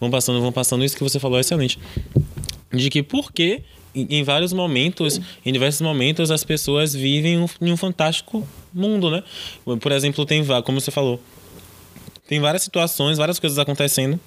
[0.00, 0.82] vão passando, vão passando.
[0.86, 1.78] Isso que você falou é excelente
[2.72, 3.62] de que porque
[3.94, 9.10] em em vários momentos, em diversos momentos, as pessoas vivem um- em um fantástico mundo,
[9.10, 9.22] né?
[9.80, 11.20] Por exemplo, tem, como você falou,
[12.28, 14.20] tem várias situações, várias coisas acontecendo.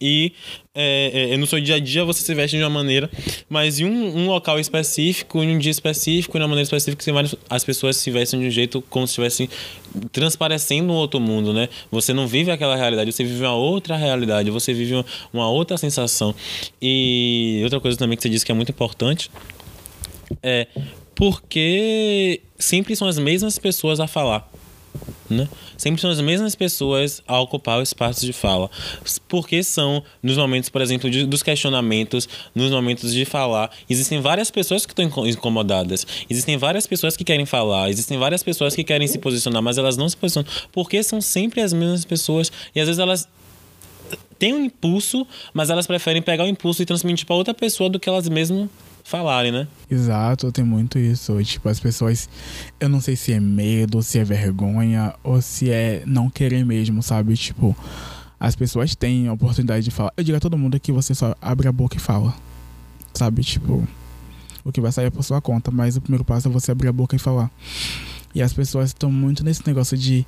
[0.00, 0.32] E
[0.74, 3.10] é, é, no seu dia a dia você se veste de uma maneira,
[3.48, 7.02] mas em um, um local específico, em um dia específico, em uma maneira específica,
[7.48, 9.48] as pessoas se vestem de um jeito como se estivessem
[10.12, 11.70] transparecendo um outro mundo, né?
[11.90, 15.78] Você não vive aquela realidade, você vive uma outra realidade, você vive uma, uma outra
[15.78, 16.34] sensação.
[16.80, 19.30] E outra coisa também que você disse que é muito importante
[20.42, 20.66] é
[21.14, 24.50] porque sempre são as mesmas pessoas a falar.
[25.28, 25.48] Né?
[25.76, 28.70] Sempre são as mesmas pessoas a ocupar o espaço de fala.
[29.28, 34.50] Porque são, nos momentos, por exemplo, de- dos questionamentos, nos momentos de falar, existem várias
[34.50, 36.06] pessoas que estão inco- incomodadas.
[36.30, 39.96] Existem várias pessoas que querem falar, existem várias pessoas que querem se posicionar, mas elas
[39.96, 40.48] não se posicionam.
[40.72, 42.50] Porque são sempre as mesmas pessoas.
[42.74, 43.28] E às vezes elas
[44.38, 47.98] têm um impulso, mas elas preferem pegar o impulso e transmitir para outra pessoa do
[47.98, 48.68] que elas mesmas
[49.06, 49.68] falarem, né?
[49.88, 51.40] Exato, tem muito isso.
[51.44, 52.28] Tipo, as pessoas.
[52.80, 57.02] Eu não sei se é medo, se é vergonha, ou se é não querer mesmo,
[57.02, 57.36] sabe?
[57.36, 57.74] Tipo,
[58.38, 60.12] as pessoas têm a oportunidade de falar.
[60.16, 62.34] Eu digo a todo mundo que você só abre a boca e fala.
[63.14, 63.42] Sabe?
[63.42, 63.86] Tipo,
[64.64, 66.88] o que vai sair é por sua conta, mas o primeiro passo é você abrir
[66.88, 67.50] a boca e falar.
[68.34, 70.26] E as pessoas estão muito nesse negócio de.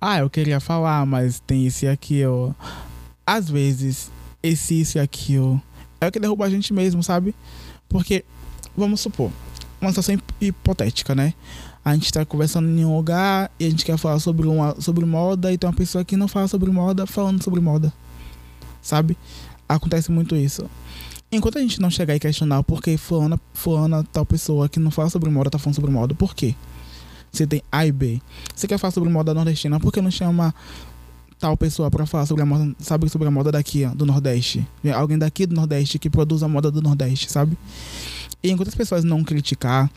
[0.00, 2.56] Ah, eu queria falar, mas tem isso e aquilo.
[3.26, 4.10] Às vezes,
[4.42, 5.62] esse isso e aquilo
[6.04, 7.34] é o que derruba a gente mesmo, sabe?
[7.88, 8.24] Porque,
[8.76, 9.30] vamos supor,
[9.80, 11.34] uma situação hip- hipotética, né?
[11.84, 15.04] A gente tá conversando em um lugar e a gente quer falar sobre, uma, sobre
[15.04, 17.92] moda e tem uma pessoa que não fala sobre moda falando sobre moda.
[18.80, 19.16] Sabe?
[19.68, 20.64] Acontece muito isso.
[21.30, 24.90] Enquanto a gente não chegar e questionar por que fulana, fulana, tal pessoa que não
[24.90, 26.54] fala sobre moda tá falando sobre moda, por quê?
[27.30, 28.20] Você tem A e B.
[28.54, 30.54] Você quer falar sobre moda nordestina, por que não chama
[31.38, 34.66] tal pessoa pra falar sobre a moda, sabe, sobre a moda daqui, do Nordeste?
[34.94, 37.56] Alguém daqui do Nordeste que produz a moda do Nordeste, sabe?
[38.42, 39.90] E enquanto as pessoas não criticar,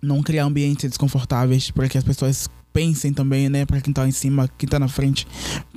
[0.00, 4.10] não criar ambientes desconfortáveis para que as pessoas pensem também, né, para quem tá em
[4.10, 5.26] cima, quem tá na frente,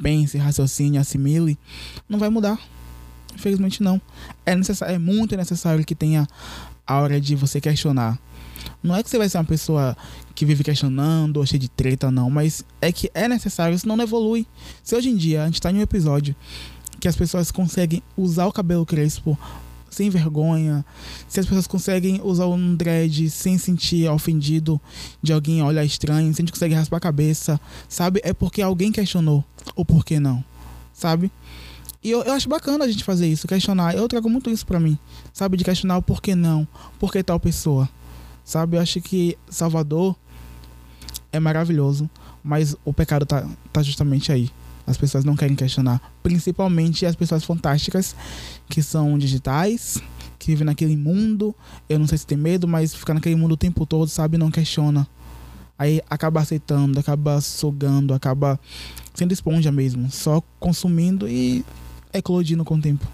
[0.01, 1.57] pense, raciocine, assimile,
[2.07, 2.57] não vai mudar.
[3.33, 4.01] Infelizmente não.
[4.45, 6.25] É necessário, é muito necessário que tenha
[6.87, 8.17] a hora de você questionar.
[8.83, 9.95] Não é que você vai ser uma pessoa
[10.33, 12.29] que vive questionando ou cheia de treta, não.
[12.29, 14.45] Mas é que é necessário, senão não evolui.
[14.83, 16.35] Se hoje em dia a gente tá em um episódio
[16.99, 19.37] que as pessoas conseguem usar o cabelo crespo
[19.89, 20.85] sem vergonha,
[21.27, 24.79] se as pessoas conseguem usar um dread sem sentir ofendido
[25.21, 28.19] de alguém olhar estranho, se a gente consegue raspar a cabeça, sabe?
[28.23, 29.43] É porque alguém questionou.
[29.73, 30.43] Ou por que não?
[30.93, 31.31] Sabe?
[32.03, 33.95] E eu, eu acho bacana a gente fazer isso, questionar.
[33.95, 34.99] Eu trago muito isso pra mim,
[35.33, 35.57] sabe?
[35.57, 36.67] De questionar o porquê não,
[36.99, 37.89] por que tal pessoa.
[38.45, 38.77] Sabe?
[38.77, 40.15] Eu acho que Salvador
[41.31, 42.09] é maravilhoso,
[42.43, 44.51] mas o pecado tá, tá justamente aí.
[44.87, 48.15] As pessoas não querem questionar, principalmente as pessoas fantásticas
[48.69, 49.99] que são digitais,
[50.37, 51.55] que vivem naquele mundo.
[51.89, 54.37] Eu não sei se tem medo, mas ficar naquele mundo o tempo todo, sabe?
[54.37, 55.07] Não questiona.
[55.77, 58.59] Aí acaba aceitando, acaba sugando, acaba
[59.15, 61.65] sendo esponja mesmo, só consumindo e
[62.13, 63.05] eclodindo com o tempo.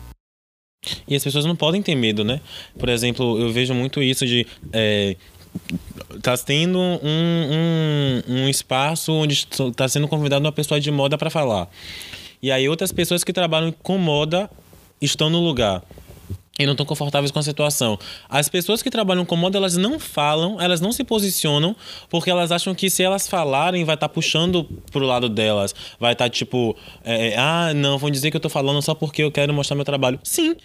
[1.07, 2.41] E as pessoas não podem ter medo, né?
[2.77, 4.47] Por exemplo, eu vejo muito isso de.
[4.73, 5.15] É,
[6.23, 11.29] tá tendo um, um, um espaço onde está sendo convidado uma pessoa de moda para
[11.29, 11.69] falar.
[12.41, 14.49] E aí outras pessoas que trabalham com moda
[14.99, 15.83] estão no lugar
[16.61, 17.97] e não estão confortáveis com a situação.
[18.29, 21.75] As pessoas que trabalham com moda, elas não falam, elas não se posicionam,
[22.09, 25.73] porque elas acham que se elas falarem, vai estar tá puxando pro lado delas.
[25.99, 29.23] Vai estar tá, tipo, é, ah, não, vão dizer que eu tô falando só porque
[29.23, 30.19] eu quero mostrar meu trabalho.
[30.23, 30.55] Sim,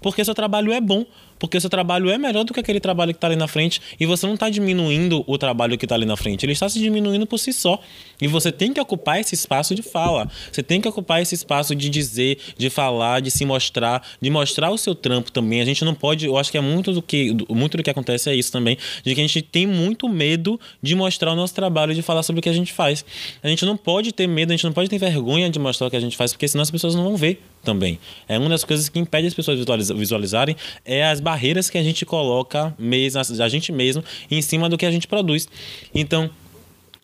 [0.00, 1.04] porque seu trabalho é bom
[1.42, 4.06] porque seu trabalho é melhor do que aquele trabalho que está ali na frente e
[4.06, 7.26] você não está diminuindo o trabalho que está ali na frente, ele está se diminuindo
[7.26, 7.80] por si só.
[8.20, 11.74] E você tem que ocupar esse espaço de fala, você tem que ocupar esse espaço
[11.74, 15.60] de dizer, de falar, de se mostrar, de mostrar o seu trampo também.
[15.60, 18.30] A gente não pode, eu acho que é muito do que, muito do que acontece
[18.30, 21.92] é isso também, de que a gente tem muito medo de mostrar o nosso trabalho,
[21.92, 23.04] de falar sobre o que a gente faz.
[23.42, 25.90] A gente não pode ter medo, a gente não pode ter vergonha de mostrar o
[25.90, 27.98] que a gente faz, porque senão as pessoas não vão ver também.
[28.28, 29.58] É uma das coisas que impede as pessoas
[29.94, 34.76] visualizarem é as barreiras que a gente coloca mesmo, a gente mesmo em cima do
[34.76, 35.48] que a gente produz.
[35.94, 36.30] Então,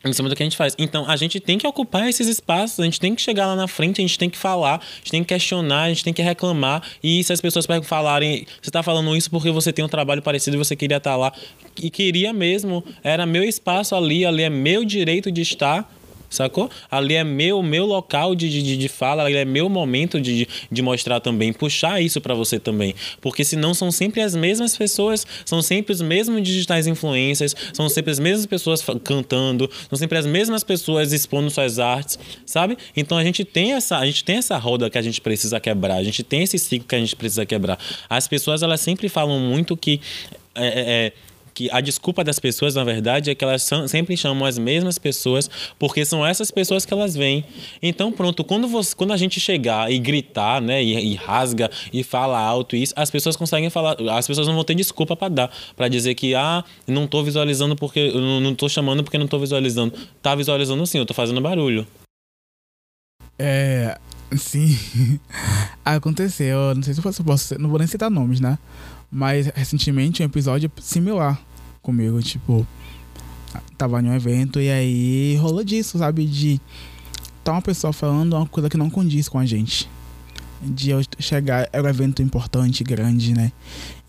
[0.05, 0.75] em cima do que a gente faz.
[0.79, 3.67] Então, a gente tem que ocupar esses espaços, a gente tem que chegar lá na
[3.67, 6.23] frente, a gente tem que falar, a gente tem que questionar, a gente tem que
[6.23, 6.83] reclamar.
[7.03, 10.57] E se as pessoas falarem, você está falando isso porque você tem um trabalho parecido
[10.57, 11.33] e você queria estar lá,
[11.83, 15.93] e queria mesmo, era meu espaço ali, ali é meu direito de estar
[16.29, 16.71] sacou?
[16.91, 20.83] Ali é meu, meu local de, de, de fala, ali é meu momento de, de
[20.83, 22.95] mostrar também, puxar isso para você também.
[23.21, 28.11] Porque senão são sempre as mesmas pessoas, são sempre os mesmos digitais influencers, são sempre
[28.11, 32.77] as mesmas pessoas cantando, são sempre as mesmas pessoas expondo suas artes, sabe?
[32.97, 35.97] Então a gente tem essa, a gente tem essa roda que a gente precisa quebrar,
[35.97, 37.79] a gente tem esse ciclo que a gente precisa quebrar.
[38.09, 40.01] As pessoas elas sempre falam muito que
[40.55, 41.13] é, é, é
[41.55, 44.99] que a desculpa das pessoas, na verdade, é que elas são, sempre chamam as mesmas
[44.99, 47.45] pessoas, porque são essas pessoas que elas veem.
[47.83, 52.03] Então, pronto, quando, você, quando a gente chegar e gritar, né, e, e rasga e
[52.03, 55.51] fala alto isso, as pessoas conseguem falar, as pessoas não vão ter desculpa para dar,
[55.77, 59.93] para dizer que, ah, não tô visualizando porque, não, tô chamando porque não tô visualizando.
[60.23, 61.87] Tá visualizando sim, eu tô fazendo barulho.
[63.39, 63.97] É,
[64.37, 64.77] sim.
[65.85, 68.59] Aconteceu, não sei se eu posso, não vou nem citar nomes, né?
[69.11, 71.41] Mas recentemente um episódio similar
[71.81, 72.67] comigo, tipo,
[73.77, 76.27] tava em um evento e aí rolou disso, sabe?
[76.27, 76.61] De
[77.43, 79.89] tá uma pessoa falando uma coisa que não condiz com a gente.
[80.61, 83.53] De eu chegar, era um evento importante, grande, né?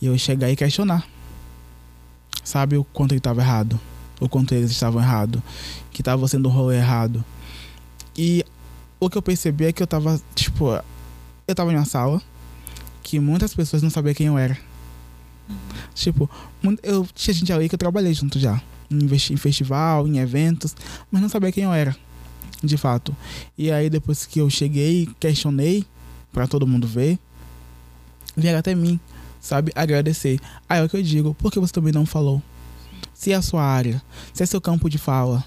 [0.01, 1.07] E eu chegar e questionar.
[2.43, 3.79] Sabe o quanto ele tava errado?
[4.19, 5.41] O quanto eles estavam errado?
[5.91, 7.23] Que tava sendo um rolê errado.
[8.17, 8.43] E
[8.99, 10.77] o que eu percebi é que eu tava, tipo,
[11.47, 12.21] eu tava em uma sala
[13.01, 14.57] que muitas pessoas não sabiam quem eu era.
[15.93, 16.29] Tipo,
[16.83, 18.61] eu tinha gente ali que eu trabalhei junto já.
[18.91, 20.75] Em festival, em eventos,
[21.11, 21.95] mas não sabia quem eu era,
[22.63, 23.15] de fato.
[23.55, 25.85] E aí depois que eu cheguei, questionei
[26.33, 27.19] para todo mundo ver,
[28.35, 28.99] vieram até mim,
[29.39, 30.39] sabe, agradecer.
[30.67, 32.41] Aí é o que eu digo, por que você também não falou?
[33.13, 34.01] Se é a sua área,
[34.33, 35.45] se é seu campo de fala,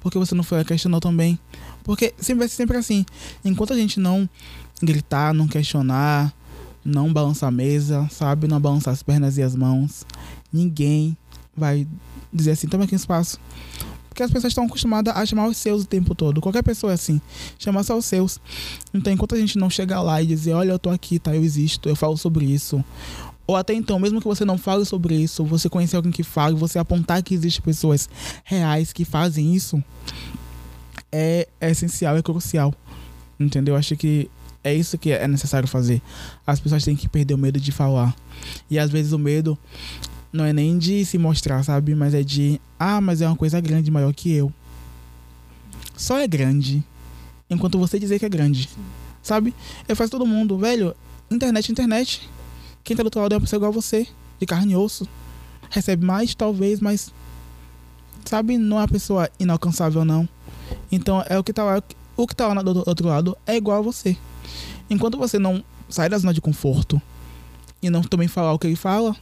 [0.00, 1.36] por que você não foi questionou também?
[1.82, 3.04] Porque sempre vai ser sempre assim.
[3.44, 4.28] Enquanto a gente não
[4.80, 6.32] gritar, não questionar,
[6.86, 8.46] não balançar a mesa, sabe?
[8.46, 10.06] Não balançar as pernas e as mãos.
[10.52, 11.16] Ninguém
[11.54, 11.86] vai
[12.32, 13.38] dizer assim, toma aqui um espaço.
[14.08, 16.40] Porque as pessoas estão acostumadas a chamar os seus o tempo todo.
[16.40, 17.20] Qualquer pessoa é assim,
[17.58, 18.40] chamar só os seus.
[18.94, 21.34] Então, enquanto a gente não chegar lá e dizer, olha, eu tô aqui, tá?
[21.34, 22.82] Eu existo, eu falo sobre isso.
[23.46, 26.56] Ou até então, mesmo que você não fale sobre isso, você conhecer alguém que fale,
[26.56, 28.08] você apontar que existem pessoas
[28.42, 29.82] reais que fazem isso,
[31.12, 32.72] é, é essencial, é crucial.
[33.38, 33.76] Entendeu?
[33.76, 34.30] Acho que
[34.66, 36.02] é isso que é necessário fazer.
[36.44, 38.14] As pessoas têm que perder o medo de falar.
[38.68, 39.56] E às vezes o medo
[40.32, 41.94] não é nem de se mostrar, sabe?
[41.94, 44.52] Mas é de, ah, mas é uma coisa grande, maior que eu.
[45.96, 46.84] Só é grande
[47.48, 48.68] enquanto você dizer que é grande.
[49.22, 49.54] Sabe?
[49.86, 50.96] Eu faço todo mundo, velho.
[51.30, 52.28] Internet, internet.
[52.82, 54.06] Quem tá do outro lado é uma pessoa igual a você,
[54.40, 55.08] de carne e osso.
[55.70, 57.12] recebe mais, talvez, mas.
[58.24, 60.28] Sabe, não é uma pessoa inalcançável, não.
[60.90, 61.80] Então é o que tá lá.
[62.16, 64.16] O que tá lá do outro lado é igual a você.
[64.88, 67.00] Enquanto você não sai da zona de conforto
[67.82, 69.14] e não também falar o que ele fala,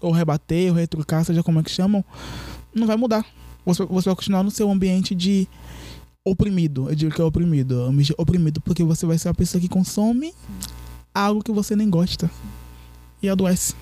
[0.00, 2.04] ou rebater, ou retrucar, seja como é que chamam,
[2.74, 3.24] não vai mudar.
[3.64, 5.48] Você, você vai continuar no seu ambiente de
[6.24, 6.88] oprimido.
[6.88, 7.92] Eu digo que é oprimido.
[8.16, 10.34] Oprimido porque você vai ser a pessoa que consome
[11.14, 12.30] algo que você nem gosta.
[13.22, 13.74] E adoece.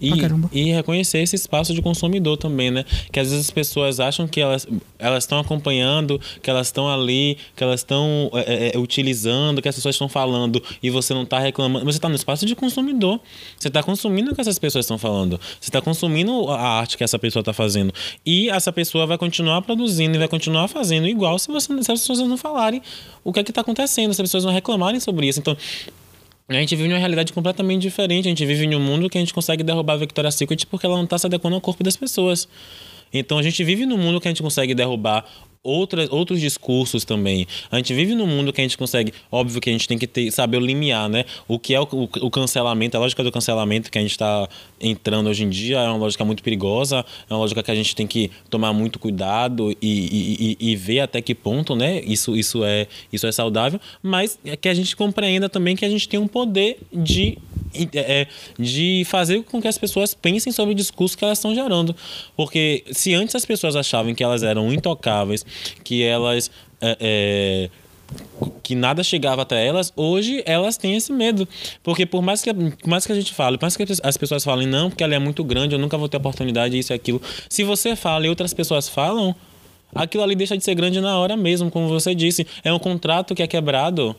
[0.00, 0.12] E,
[0.52, 2.84] e reconhecer esse espaço de consumidor também, né?
[3.10, 4.66] Que às vezes as pessoas acham que elas
[4.98, 9.74] elas estão acompanhando, que elas estão ali, que elas estão é, é, utilizando, que as
[9.74, 11.84] pessoas estão falando e você não está reclamando.
[11.84, 13.20] Mas você está no espaço de consumidor.
[13.58, 15.40] Você está consumindo o que essas pessoas estão falando.
[15.60, 17.92] Você está consumindo a arte que essa pessoa está fazendo.
[18.24, 22.00] E essa pessoa vai continuar produzindo e vai continuar fazendo igual se, você, se as
[22.00, 22.82] pessoas não falarem
[23.24, 25.40] o que é que está acontecendo, se as pessoas não reclamarem sobre isso.
[25.40, 25.56] Então,
[26.48, 28.26] a gente vive numa realidade completamente diferente.
[28.26, 30.86] A gente vive em um mundo que a gente consegue derrubar a Victoria's Secret porque
[30.86, 32.48] ela não está se adequando ao corpo das pessoas.
[33.12, 35.24] Então a gente vive num mundo que a gente consegue derrubar
[35.66, 37.46] outras, outros discursos também.
[37.70, 39.12] A gente vive num mundo que a gente consegue.
[39.30, 41.24] Óbvio que a gente tem que ter, saber limiar, né?
[41.48, 44.48] O que é o, o, o cancelamento, a lógica do cancelamento que a gente está
[44.80, 47.94] entrando hoje em dia é uma lógica muito perigosa, é uma lógica que a gente
[47.94, 52.00] tem que tomar muito cuidado e, e, e, e ver até que ponto, né?
[52.04, 55.88] Isso, isso, é, isso é saudável, mas é que a gente compreenda também que a
[55.88, 57.38] gente tem um poder de
[57.94, 58.26] é,
[58.58, 61.94] de fazer com que as pessoas pensem sobre o discurso que elas estão gerando.
[62.36, 65.44] Porque se antes as pessoas achavam que elas eram intocáveis,
[65.84, 66.50] que elas.
[66.80, 67.70] É, é,
[68.62, 71.48] que nada chegava até elas, hoje elas têm esse medo.
[71.82, 74.42] Porque por mais que, por mais que a gente fale, por mais que as pessoas
[74.44, 77.20] falem, não, porque ela é muito grande, eu nunca vou ter oportunidade, isso e aquilo.
[77.48, 79.34] Se você fala e outras pessoas falam,
[79.94, 82.46] aquilo ali deixa de ser grande na hora mesmo, como você disse.
[82.64, 84.16] É um contrato que é quebrado.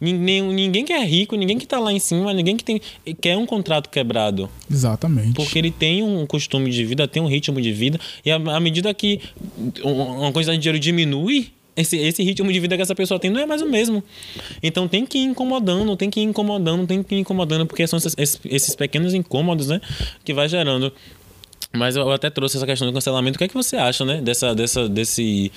[0.00, 2.80] Ninguém, ninguém que é rico, ninguém que tá lá em cima, ninguém que tem
[3.20, 4.50] quer um contrato quebrado.
[4.70, 5.34] Exatamente.
[5.34, 8.60] Porque ele tem um costume de vida, tem um ritmo de vida, e à à
[8.60, 9.20] medida que
[9.82, 13.40] uma quantidade de dinheiro diminui, esse, esse ritmo de vida que essa pessoa tem não
[13.40, 14.02] é mais o mesmo.
[14.62, 17.96] Então tem que ir incomodando, tem que ir incomodando, tem que ir incomodando, porque são
[17.98, 19.80] esses, esses- pequenos incômodos, né,
[20.24, 20.92] que vai gerando.
[21.72, 23.36] Mas eu até trouxe essa questão do cancelamento.
[23.36, 25.50] O que é que você acha, né, dessa, dessa, desse,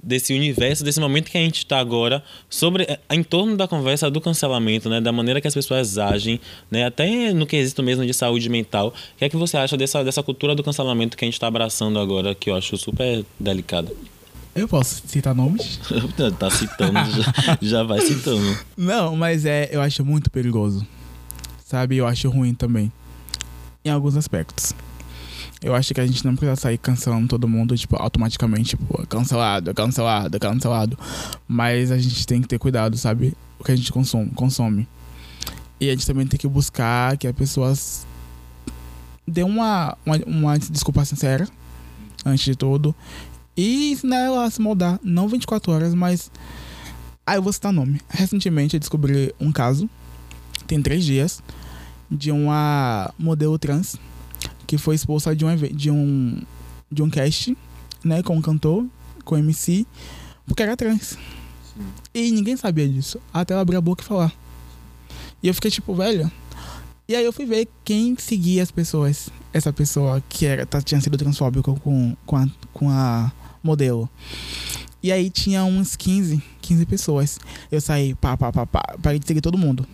[0.00, 4.08] desse universo, desse momento que a gente está agora, sobre eh, em torno da conversa
[4.08, 6.38] do cancelamento, né, da maneira que as pessoas agem,
[6.70, 8.88] né, até no quesito mesmo de saúde mental.
[9.14, 11.48] O que é que você acha dessa, dessa cultura do cancelamento que a gente está
[11.48, 13.90] abraçando agora, que eu acho super delicada?
[14.56, 15.78] Eu posso citar nomes?
[16.38, 18.58] tá citando, já, já vai citando.
[18.74, 20.86] Não, mas é, eu acho muito perigoso.
[21.62, 21.98] Sabe?
[21.98, 22.90] Eu acho ruim também.
[23.84, 24.72] Em alguns aspectos.
[25.62, 29.74] Eu acho que a gente não precisa sair cancelando todo mundo, tipo, automaticamente, tipo, cancelado,
[29.74, 30.98] cancelado, cancelado.
[31.46, 33.36] Mas a gente tem que ter cuidado, sabe?
[33.58, 34.30] O que a gente consome.
[34.30, 34.88] consome.
[35.78, 38.06] E a gente também tem que buscar que as pessoas
[39.28, 41.46] dê uma, uma, uma desculpa sincera,
[42.24, 42.94] antes de tudo.
[43.56, 45.00] E ensinar ela a se moldar.
[45.02, 46.30] Não 24 horas, mas
[47.24, 48.00] ah, eu vou citar nome.
[48.08, 49.88] Recentemente eu descobri um caso,
[50.66, 51.42] tem três dias,
[52.10, 53.96] de uma modelo trans
[54.66, 56.42] que foi expulsa de um, de um,
[56.90, 57.56] de um cast,
[58.04, 58.86] né, com um cantor,
[59.24, 59.86] com MC,
[60.46, 61.16] porque era trans.
[62.14, 64.32] E ninguém sabia disso, até ela abrir a boca e falar.
[65.42, 66.30] E eu fiquei tipo, velho.
[67.08, 69.28] E aí eu fui ver quem seguia as pessoas.
[69.52, 73.32] Essa pessoa que era, tá- tinha sido transfóbico com, com, a, com a
[73.66, 74.08] modelo.
[75.02, 77.38] E aí tinha uns 15, 15 pessoas.
[77.70, 79.86] Eu saí, pá, pá, pá, pá, parei de seguir todo mundo.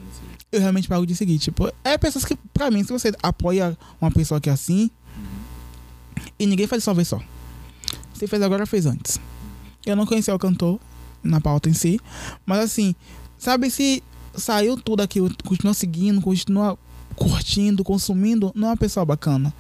[0.51, 1.39] Eu realmente paro de seguir.
[1.39, 4.91] Tipo, é pessoas que, pra mim, se você apoia uma pessoa que é assim,
[6.39, 7.21] e ninguém faz isso uma vez só.
[8.15, 9.21] Se fez agora, fez antes.
[9.85, 10.79] Eu não conhecia o cantor
[11.23, 12.01] na pauta em si,
[12.45, 12.95] mas assim,
[13.39, 14.03] sabe se
[14.35, 16.79] saiu tudo aqui, continua seguindo, continua
[17.15, 19.53] curtindo, consumindo, não é uma pessoa bacana.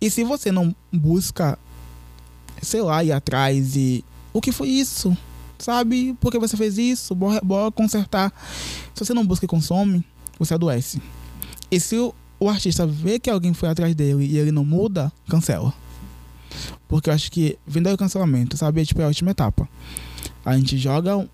[0.00, 1.58] E se você não busca,
[2.62, 4.04] sei lá, ir atrás e.
[4.32, 5.14] O que foi isso?
[5.58, 6.16] Sabe?
[6.20, 7.14] Por que você fez isso?
[7.14, 8.32] Bora, bora consertar.
[8.94, 10.04] Se você não busca e consome,
[10.38, 11.02] você adoece.
[11.70, 15.12] E se o, o artista vê que alguém foi atrás dele e ele não muda,
[15.28, 15.74] cancela.
[16.88, 18.80] Porque eu acho que vindo aí o cancelamento, sabe?
[18.80, 19.68] É, tipo, é a última etapa.
[20.44, 21.28] A gente joga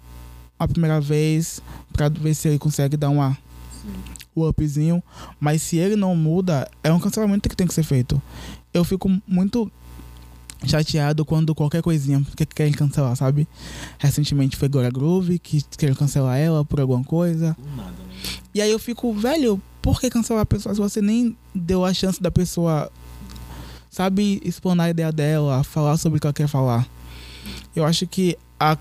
[0.59, 1.61] a primeira vez
[1.93, 3.39] pra ver se ele consegue dar uma
[4.35, 5.03] o upzinho,
[5.41, 8.20] mas se ele não muda, é um cancelamento que tem que ser feito.
[8.72, 9.70] Eu fico muito
[10.66, 13.46] chateado quando qualquer coisinha que querem cancelar, sabe?
[13.98, 17.56] Recentemente foi Glória Groove, que querem cancelar ela por alguma coisa.
[18.54, 21.94] E aí eu fico, velho, por que cancelar a pessoa se você nem deu a
[21.94, 22.90] chance da pessoa,
[23.90, 26.88] sabe, explanar a ideia dela, falar sobre o que ela quer falar?
[27.74, 28.76] Eu acho que a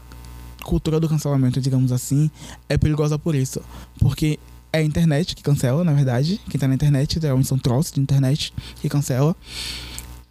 [0.64, 2.30] cultura do cancelamento, digamos assim,
[2.68, 3.62] é perigosa por isso.
[4.00, 4.40] Porque
[4.74, 6.42] é a internet que cancela, na verdade.
[6.50, 9.36] Quem tá na internet, geralmente são trolls de internet que cancela.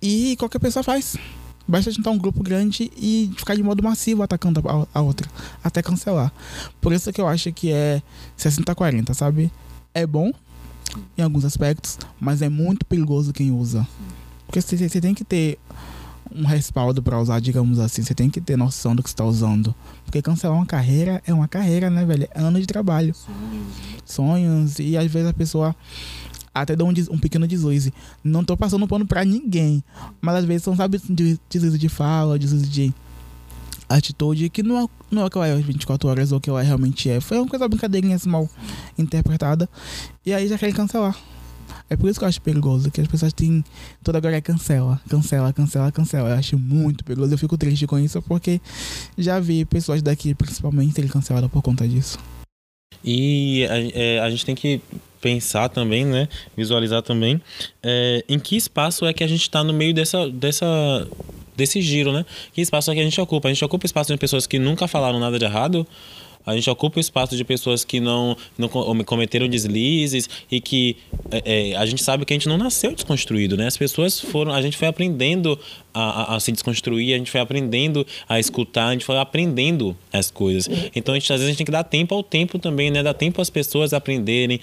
[0.01, 1.17] E qualquer pessoa faz.
[1.69, 5.29] Basta juntar um grupo grande e ficar de modo massivo atacando a, a outra,
[5.63, 6.33] até cancelar.
[6.81, 8.01] Por isso que eu acho que é
[8.39, 9.51] 60-40, sabe?
[9.93, 10.33] É bom
[11.19, 13.87] em alguns aspectos, mas é muito perigoso quem usa.
[14.47, 15.59] Porque você tem que ter
[16.35, 18.03] um respaldo para usar, digamos assim.
[18.03, 19.75] Você tem que ter noção do que está usando.
[20.05, 22.29] Porque cancelar uma carreira é uma carreira, né, velho?
[22.33, 23.15] É ano de trabalho.
[23.15, 23.67] Sonhos.
[24.05, 24.79] Sonhos.
[24.79, 25.75] E às vezes a pessoa
[26.63, 27.93] até dá um, um pequeno deslize.
[28.23, 29.83] Não tô passando pano pra ninguém.
[30.21, 31.01] Mas às vezes são, sabe,
[31.49, 32.95] deslize de fala, deslize de
[33.89, 36.51] atitude que não é, não é o que ela é 24 horas ou o que
[36.51, 37.21] ela realmente é.
[37.21, 38.49] Foi uma coisa brincadeirinha assim, mal
[38.99, 39.69] interpretada.
[40.25, 41.17] E aí já querem cancelar.
[41.89, 43.65] É por isso que eu acho perigoso, que as pessoas têm.
[44.03, 46.31] Toda agora é cancela, cancela, cancela, cancela.
[46.31, 47.33] Eu acho muito perigoso.
[47.33, 48.61] Eu fico triste com isso porque
[49.17, 52.19] já vi pessoas daqui, principalmente, serem canceladas por conta disso.
[53.05, 54.81] E a, é, a gente tem que
[55.21, 56.29] pensar também, né?
[56.57, 57.41] Visualizar também
[57.83, 61.09] é, em que espaço é que a gente está no meio dessa, dessa,
[61.57, 62.25] desse giro, né?
[62.53, 63.49] Que espaço é que a gente ocupa?
[63.49, 65.87] A gente ocupa espaço de pessoas que nunca falaram nada de errado
[66.47, 70.97] a gente ocupa o espaço de pessoas que não, não cometeram deslizes e que
[71.29, 73.67] é, é, a gente sabe que a gente não nasceu desconstruído, né?
[73.67, 75.59] As pessoas foram, a gente foi aprendendo
[75.97, 80.31] a, a, se desconstruir, a gente foi aprendendo a escutar, a gente foi aprendendo as
[80.31, 80.69] coisas.
[80.95, 83.03] Então, a gente, às vezes, a gente tem que dar tempo ao tempo também, né?
[83.03, 84.61] Dar tempo às pessoas aprenderem,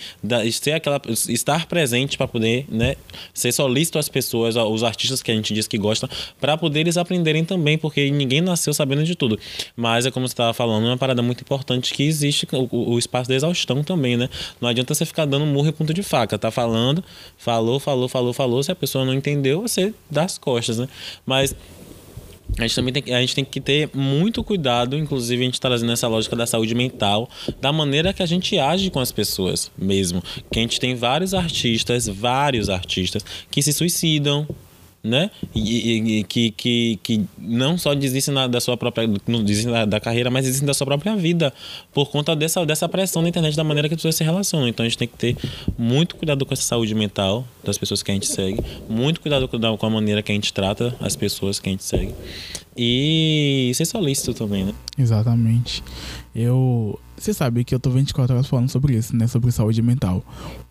[0.52, 2.96] ser aquela, estar presente para poder, né?
[3.34, 6.10] Ser solícito às pessoas, os artistas que a gente diz que gosta,
[6.40, 9.40] para poder eles aprenderem também, porque ninguém nasceu sabendo de tudo.
[9.76, 13.30] Mas é como você estava falando, uma parada muito importante que existe o, o espaço
[13.30, 14.30] da exaustão também, né?
[14.62, 16.38] Não adianta você ficar dando murro e ponto de faca.
[16.38, 17.04] Tá falando,
[17.38, 18.64] falou, falou, falou, falou.
[18.64, 20.88] Se a pessoa não entendeu, você dá as costas, né?
[21.26, 21.56] Mas
[22.58, 25.70] a gente também tem, a gente tem que ter muito cuidado, inclusive a gente está
[25.70, 27.28] trazendo essa lógica da saúde mental,
[27.60, 30.22] da maneira que a gente age com as pessoas mesmo.
[30.52, 34.48] Que a gente tem vários artistas, vários artistas que se suicidam,
[35.04, 35.30] né?
[35.54, 39.06] E, e, que, que, que não só desistem da sua própria
[39.44, 41.54] desistem da, da, carreira, mas desistem da sua própria vida
[41.94, 44.68] por conta dessa, dessa pressão da internet, da maneira que as pessoas se relacionam.
[44.68, 45.36] Então a gente tem que ter
[45.78, 49.86] muito cuidado com essa saúde mental das pessoas que a gente segue, muito cuidado com
[49.86, 52.14] a maneira que a gente trata as pessoas que a gente segue
[52.76, 54.74] e ser solícito também, né?
[54.98, 55.84] Exatamente.
[56.34, 59.28] Eu você sabe que eu tô 24 horas falando sobre isso, né?
[59.28, 60.24] Sobre saúde mental.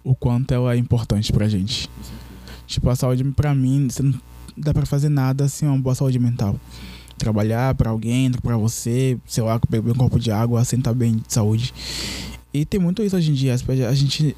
[0.05, 1.89] O quanto ela é importante pra gente.
[2.73, 4.15] Tipo, a saúde, pra mim, você não
[4.57, 6.59] dá pra fazer nada sem uma boa saúde mental.
[7.19, 11.17] Trabalhar pra alguém, pra você, sei lá, beber um copo de água, assim tá bem
[11.17, 11.75] de saúde.
[12.53, 13.53] E tem muito isso hoje em dia.
[13.53, 14.35] A gente.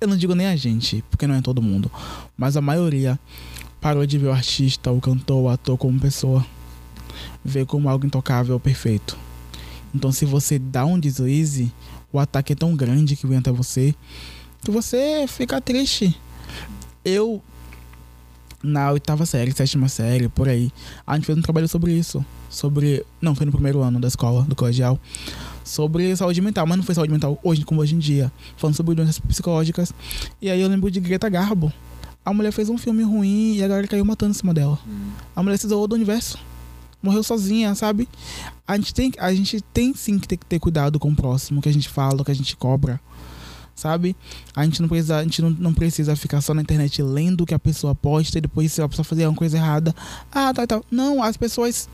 [0.00, 1.90] Eu não digo nem a gente, porque não é todo mundo.
[2.36, 3.18] Mas a maioria
[3.80, 6.46] parou de ver o artista, o cantor, o ator como pessoa.
[7.44, 9.18] Vê como algo intocável, perfeito.
[9.92, 11.72] Então, se você dá um deslize,
[12.12, 13.92] o ataque é tão grande que vem até você
[14.62, 16.16] que você fica triste
[17.04, 17.42] eu,
[18.62, 20.72] na oitava série, sétima série, por aí,
[21.06, 22.24] a gente fez um trabalho sobre isso.
[22.48, 23.04] Sobre.
[23.20, 24.98] Não, foi no primeiro ano da escola, do colegial.
[25.64, 28.32] Sobre saúde mental, mas não foi saúde mental hoje como hoje em dia.
[28.56, 29.92] Falando sobre doenças psicológicas.
[30.40, 31.72] E aí eu lembro de Greta Garbo.
[32.24, 34.78] A mulher fez um filme ruim e a galera caiu matando em cima dela.
[34.86, 35.10] Hum.
[35.34, 36.38] A mulher se isolou do universo.
[37.02, 38.08] Morreu sozinha, sabe?
[38.66, 41.60] A gente tem, a gente tem sim que ter, que ter cuidado com o próximo,
[41.60, 42.98] que a gente fala, que a gente cobra
[43.74, 44.16] sabe?
[44.54, 47.46] A gente não precisa, a gente não, não precisa ficar só na internet lendo o
[47.46, 49.94] que a pessoa posta e depois se a pessoa fazer uma coisa errada,
[50.30, 50.80] ah, tá, tá.
[50.90, 51.88] Não, as pessoas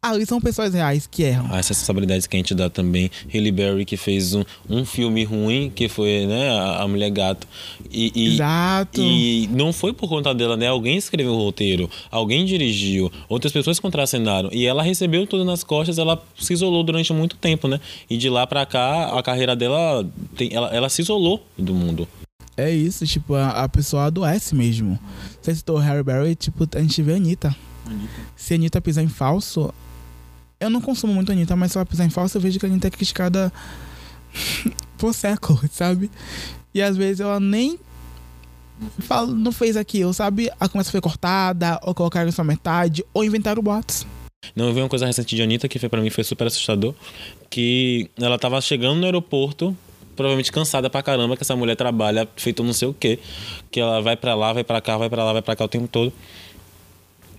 [0.00, 1.46] ali são pessoas reais que erram.
[1.52, 3.10] As responsabilidades que a gente dá também.
[3.32, 7.46] Halle Berry que fez um, um filme ruim, que foi né, a, a Mulher Gato.
[7.90, 9.00] E, e, Exato.
[9.00, 10.68] E não foi por conta dela, né?
[10.68, 14.50] Alguém escreveu o roteiro, alguém dirigiu, outras pessoas contracenaram.
[14.52, 17.80] E ela recebeu tudo nas costas, ela se isolou durante muito tempo, né?
[18.08, 22.06] E de lá pra cá, a carreira dela, tem, ela, ela se isolou do mundo.
[22.56, 24.98] É isso, tipo, a, a pessoa adoece mesmo.
[25.40, 27.56] Você citou Harry Berry, tipo, a gente vê a Anitta.
[27.86, 28.14] Anitta.
[28.36, 29.72] Se a Anitta pisar em falso,
[30.60, 32.66] eu não consumo muito a Anitta, mas se ela pisar em falso, eu vejo que
[32.66, 33.52] a Anitta é criticada
[34.98, 36.10] por séculos, sabe?
[36.74, 37.78] E às vezes ela nem
[39.00, 40.50] fala, não fez aquilo, sabe?
[40.58, 44.06] A conversa foi cortada, ou colocaram só metade, ou inventaram boatos.
[44.54, 46.94] Não, eu vi uma coisa recente de Anitta que foi para mim foi super assustador,
[47.50, 49.76] que ela tava chegando no aeroporto,
[50.14, 53.18] provavelmente cansada pra caramba, que essa mulher trabalha feito não sei o quê,
[53.70, 55.68] que ela vai para lá, vai para cá, vai para lá, vai para cá o
[55.68, 56.12] tempo todo.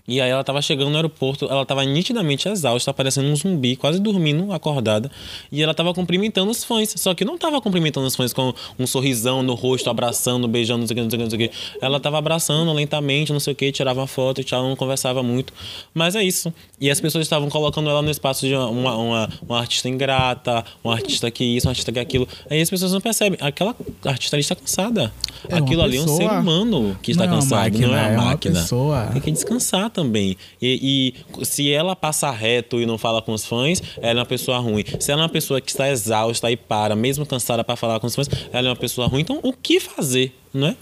[0.09, 3.99] E aí ela tava chegando no aeroporto, ela tava nitidamente exausta, parecendo um zumbi, quase
[4.01, 5.11] dormindo, acordada.
[5.51, 6.95] E ela tava cumprimentando os fãs.
[6.97, 10.87] Só que não tava cumprimentando os fãs com um sorrisão no rosto, abraçando, beijando, não
[10.87, 11.57] sei o que, não sei o que, não sei o que.
[11.79, 15.53] Ela tava abraçando lentamente, não sei o que, tirava foto tchau, não conversava muito.
[15.93, 16.53] Mas é isso.
[16.79, 20.93] E as pessoas estavam colocando ela no espaço de uma, uma, uma artista ingrata, uma
[20.93, 22.27] artista que isso, uma artista que aquilo.
[22.49, 23.37] Aí as pessoas não percebem.
[23.41, 23.75] Aquela
[24.05, 25.11] artista ali está cansada.
[25.47, 26.39] É aquilo ali é um ser pessoa.
[26.39, 28.59] humano que está Não é cansado, máquina, não é uma é uma máquina.
[28.61, 29.07] pessoa.
[29.13, 30.37] Tem que descansar também.
[30.61, 34.25] E, e se ela passa reto e não fala com os fãs, ela é uma
[34.25, 34.83] pessoa ruim.
[34.99, 38.07] Se ela é uma pessoa que está exausta e para, mesmo cansada para falar com
[38.07, 39.21] os fãs, ela é uma pessoa ruim.
[39.21, 40.75] Então, o que fazer, não é?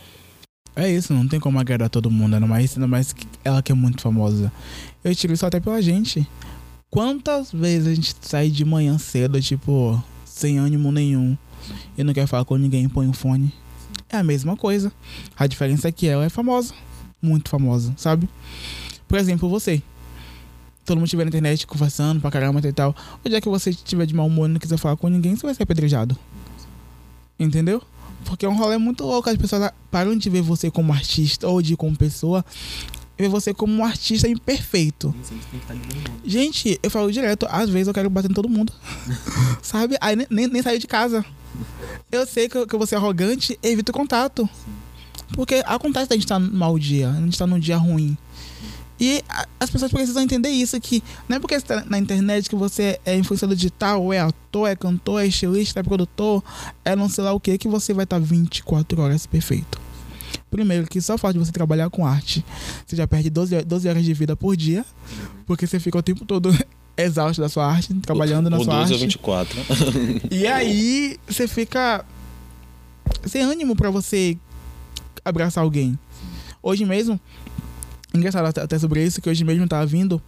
[0.75, 3.71] É isso, não tem como agradar todo mundo, ainda mais, ainda mais que ela que
[3.71, 4.51] é muito famosa.
[5.07, 6.27] Eu isso até pela gente.
[6.89, 11.37] Quantas vezes a gente sai de manhã cedo, tipo, sem ânimo nenhum,
[11.97, 13.53] e não quer falar com ninguém, põe o fone?
[14.09, 14.91] É a mesma coisa.
[15.37, 16.73] A diferença é que ela é famosa.
[17.21, 18.27] Muito famosa, sabe?
[19.07, 19.81] Por exemplo, você.
[20.83, 22.93] Todo mundo estiver na internet conversando pra caramba e tal.
[23.23, 25.45] O dia que você estiver de mau humor e não quiser falar com ninguém, você
[25.45, 26.17] vai ser apedrejado.
[27.39, 27.81] Entendeu?
[28.25, 29.29] Porque é um rolê muito louco.
[29.29, 32.43] As pessoas param de ver você como artista ou de como pessoa
[33.17, 35.13] ver você como um artista imperfeito.
[36.25, 38.71] Gente, eu falo direto, às vezes eu quero bater em todo mundo.
[39.61, 39.97] Sabe?
[39.99, 41.25] Aí nem, nem, saio de casa.
[42.11, 44.47] Eu sei que, eu- que eu vou ser arrogante, evito contato.
[45.33, 48.17] Porque acontece da gente estar no mau dia, a gente estar num dia ruim.
[48.99, 52.49] E a- as pessoas precisam entender isso, que não é porque você tá na internet
[52.49, 56.43] que você é influenciador digital, ou é ator, é cantor, é estilista, é produtor,
[56.85, 59.79] é não sei lá o que, que você vai estar 24 horas perfeito.
[60.49, 62.43] Primeiro, que só o fato de você trabalhar com arte,
[62.85, 64.85] você já perde 12, ho- 12 horas de vida por dia,
[65.45, 66.49] porque você fica o tempo todo
[66.97, 69.05] exausto da sua arte, trabalhando na o sua 12 ou arte.
[69.05, 69.59] 24.
[70.31, 72.05] E aí você fica
[73.25, 74.37] sem ânimo pra você
[75.23, 75.99] abraçar alguém.
[76.63, 77.19] Hoje mesmo,
[78.13, 80.21] engraçado até- sobre isso, que hoje mesmo eu tava vindo,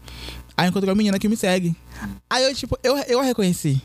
[0.57, 1.74] aí eu encontrei uma menina que me segue.
[2.30, 3.82] Aí eu, tipo, eu, eu a reconheci.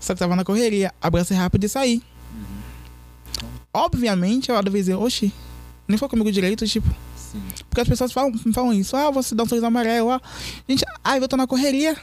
[0.00, 2.02] Só que tava na correria, abracei rápido e saí.
[3.72, 5.32] Obviamente, ela deve dizer, oxi,
[5.90, 6.88] nem foi comigo direito, tipo.
[7.68, 10.20] Porque as pessoas falam, falam isso, ah, você dá um sorriso amarelo, ah.
[10.68, 11.96] Gente, às vezes eu tô na correria.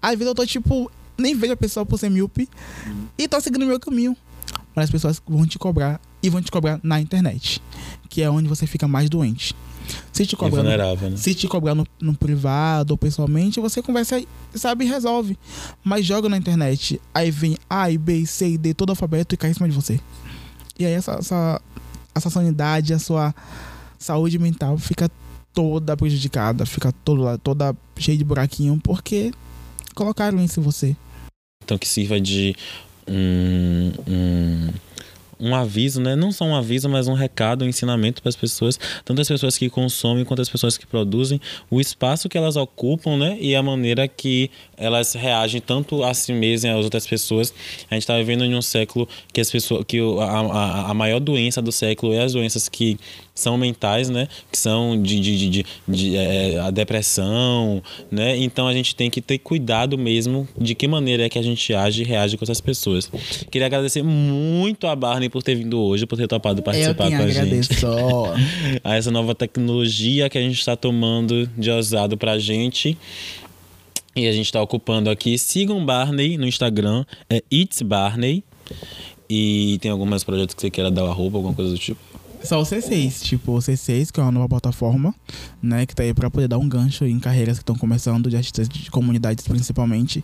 [0.00, 2.48] Às vezes eu tô, tipo, nem vejo a pessoa por ser míope
[3.16, 4.16] e tô seguindo o meu caminho.
[4.74, 7.62] Mas as pessoas vão te cobrar e vão te cobrar na internet,
[8.08, 9.54] que é onde você fica mais doente.
[10.12, 11.16] Se te cobrar, no, né?
[11.16, 15.38] se te cobrar no, no privado ou pessoalmente, você conversa, e sabe, e resolve.
[15.82, 19.38] Mas joga na internet, aí vem A, e B, C e D, todo alfabeto e
[19.38, 20.00] cai em cima de você.
[20.78, 21.60] E aí essa, essa,
[22.14, 23.34] a sua sanidade, a sua
[23.98, 25.10] saúde mental fica
[25.52, 29.32] toda prejudicada, fica toda, toda cheia de buraquinho, porque
[29.94, 30.96] colocaram isso em você.
[31.62, 32.54] Então que sirva de
[33.08, 34.68] um, um,
[35.38, 36.16] um aviso, né?
[36.16, 39.56] Não só um aviso, mas um recado, um ensinamento para as pessoas, tanto as pessoas
[39.58, 43.36] que consomem quanto as pessoas que produzem, o espaço que elas ocupam, né?
[43.40, 47.52] E a maneira que elas reagem tanto a si mesmas e às outras pessoas.
[47.90, 51.20] A gente está vivendo em um século que as pessoas, que a, a, a maior
[51.20, 52.98] doença do século é as doenças que
[53.34, 54.28] são mentais, né?
[54.50, 58.36] Que são de, de, de, de- eh, a depressão, né?
[58.36, 61.74] Então a gente tem que ter cuidado mesmo de que maneira é que a gente
[61.74, 63.10] age e reage com essas pessoas.
[63.50, 67.26] Queria agradecer muito a Barney por ter vindo hoje, por ter topado participar com a
[67.44, 67.50] gente.
[68.84, 72.96] A essa nova tecnologia que a gente está tomando de ousado pra gente.
[74.16, 75.36] E a gente está ocupando aqui.
[75.36, 78.44] Sigam Barney no Instagram, é It's Barney.
[79.28, 81.98] E tem alguns projetos que você queira dar o arroba, alguma coisa do tipo.
[82.44, 85.14] Só o C6, tipo o C6, que é uma nova plataforma,
[85.62, 88.36] né, que tá aí pra poder dar um gancho em carreiras que estão começando, de
[88.36, 90.22] artistas de comunidades principalmente.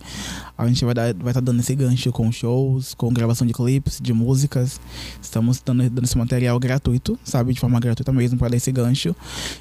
[0.55, 3.99] A gente vai estar vai tá dando esse gancho com shows, com gravação de clipes,
[3.99, 4.79] de músicas.
[5.19, 9.15] Estamos dando, dando esse material gratuito, sabe, de forma gratuita mesmo, pra dar esse gancho.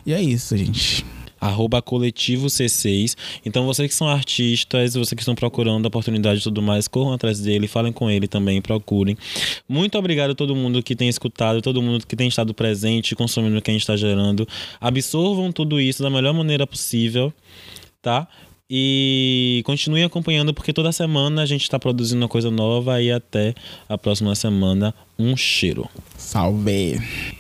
[0.04, 1.04] E é isso, gente.
[1.40, 3.16] Arroba coletivo C6.
[3.44, 7.40] Então, vocês que são artistas, vocês que estão procurando oportunidade e tudo mais, corram atrás
[7.40, 9.16] dele, falem com ele também, procurem.
[9.68, 13.58] Muito obrigado a todo mundo que tem escutado, todo mundo que tem estado presente, consumindo
[13.58, 14.46] o que a gente está gerando.
[14.80, 17.32] Absorvam tudo isso da melhor maneira possível,
[18.02, 18.28] tá?
[18.72, 23.52] E continuem acompanhando, porque toda semana a gente está produzindo uma coisa nova e até
[23.88, 24.94] a próxima semana.
[25.18, 25.88] Um cheiro.
[26.16, 27.39] Salve!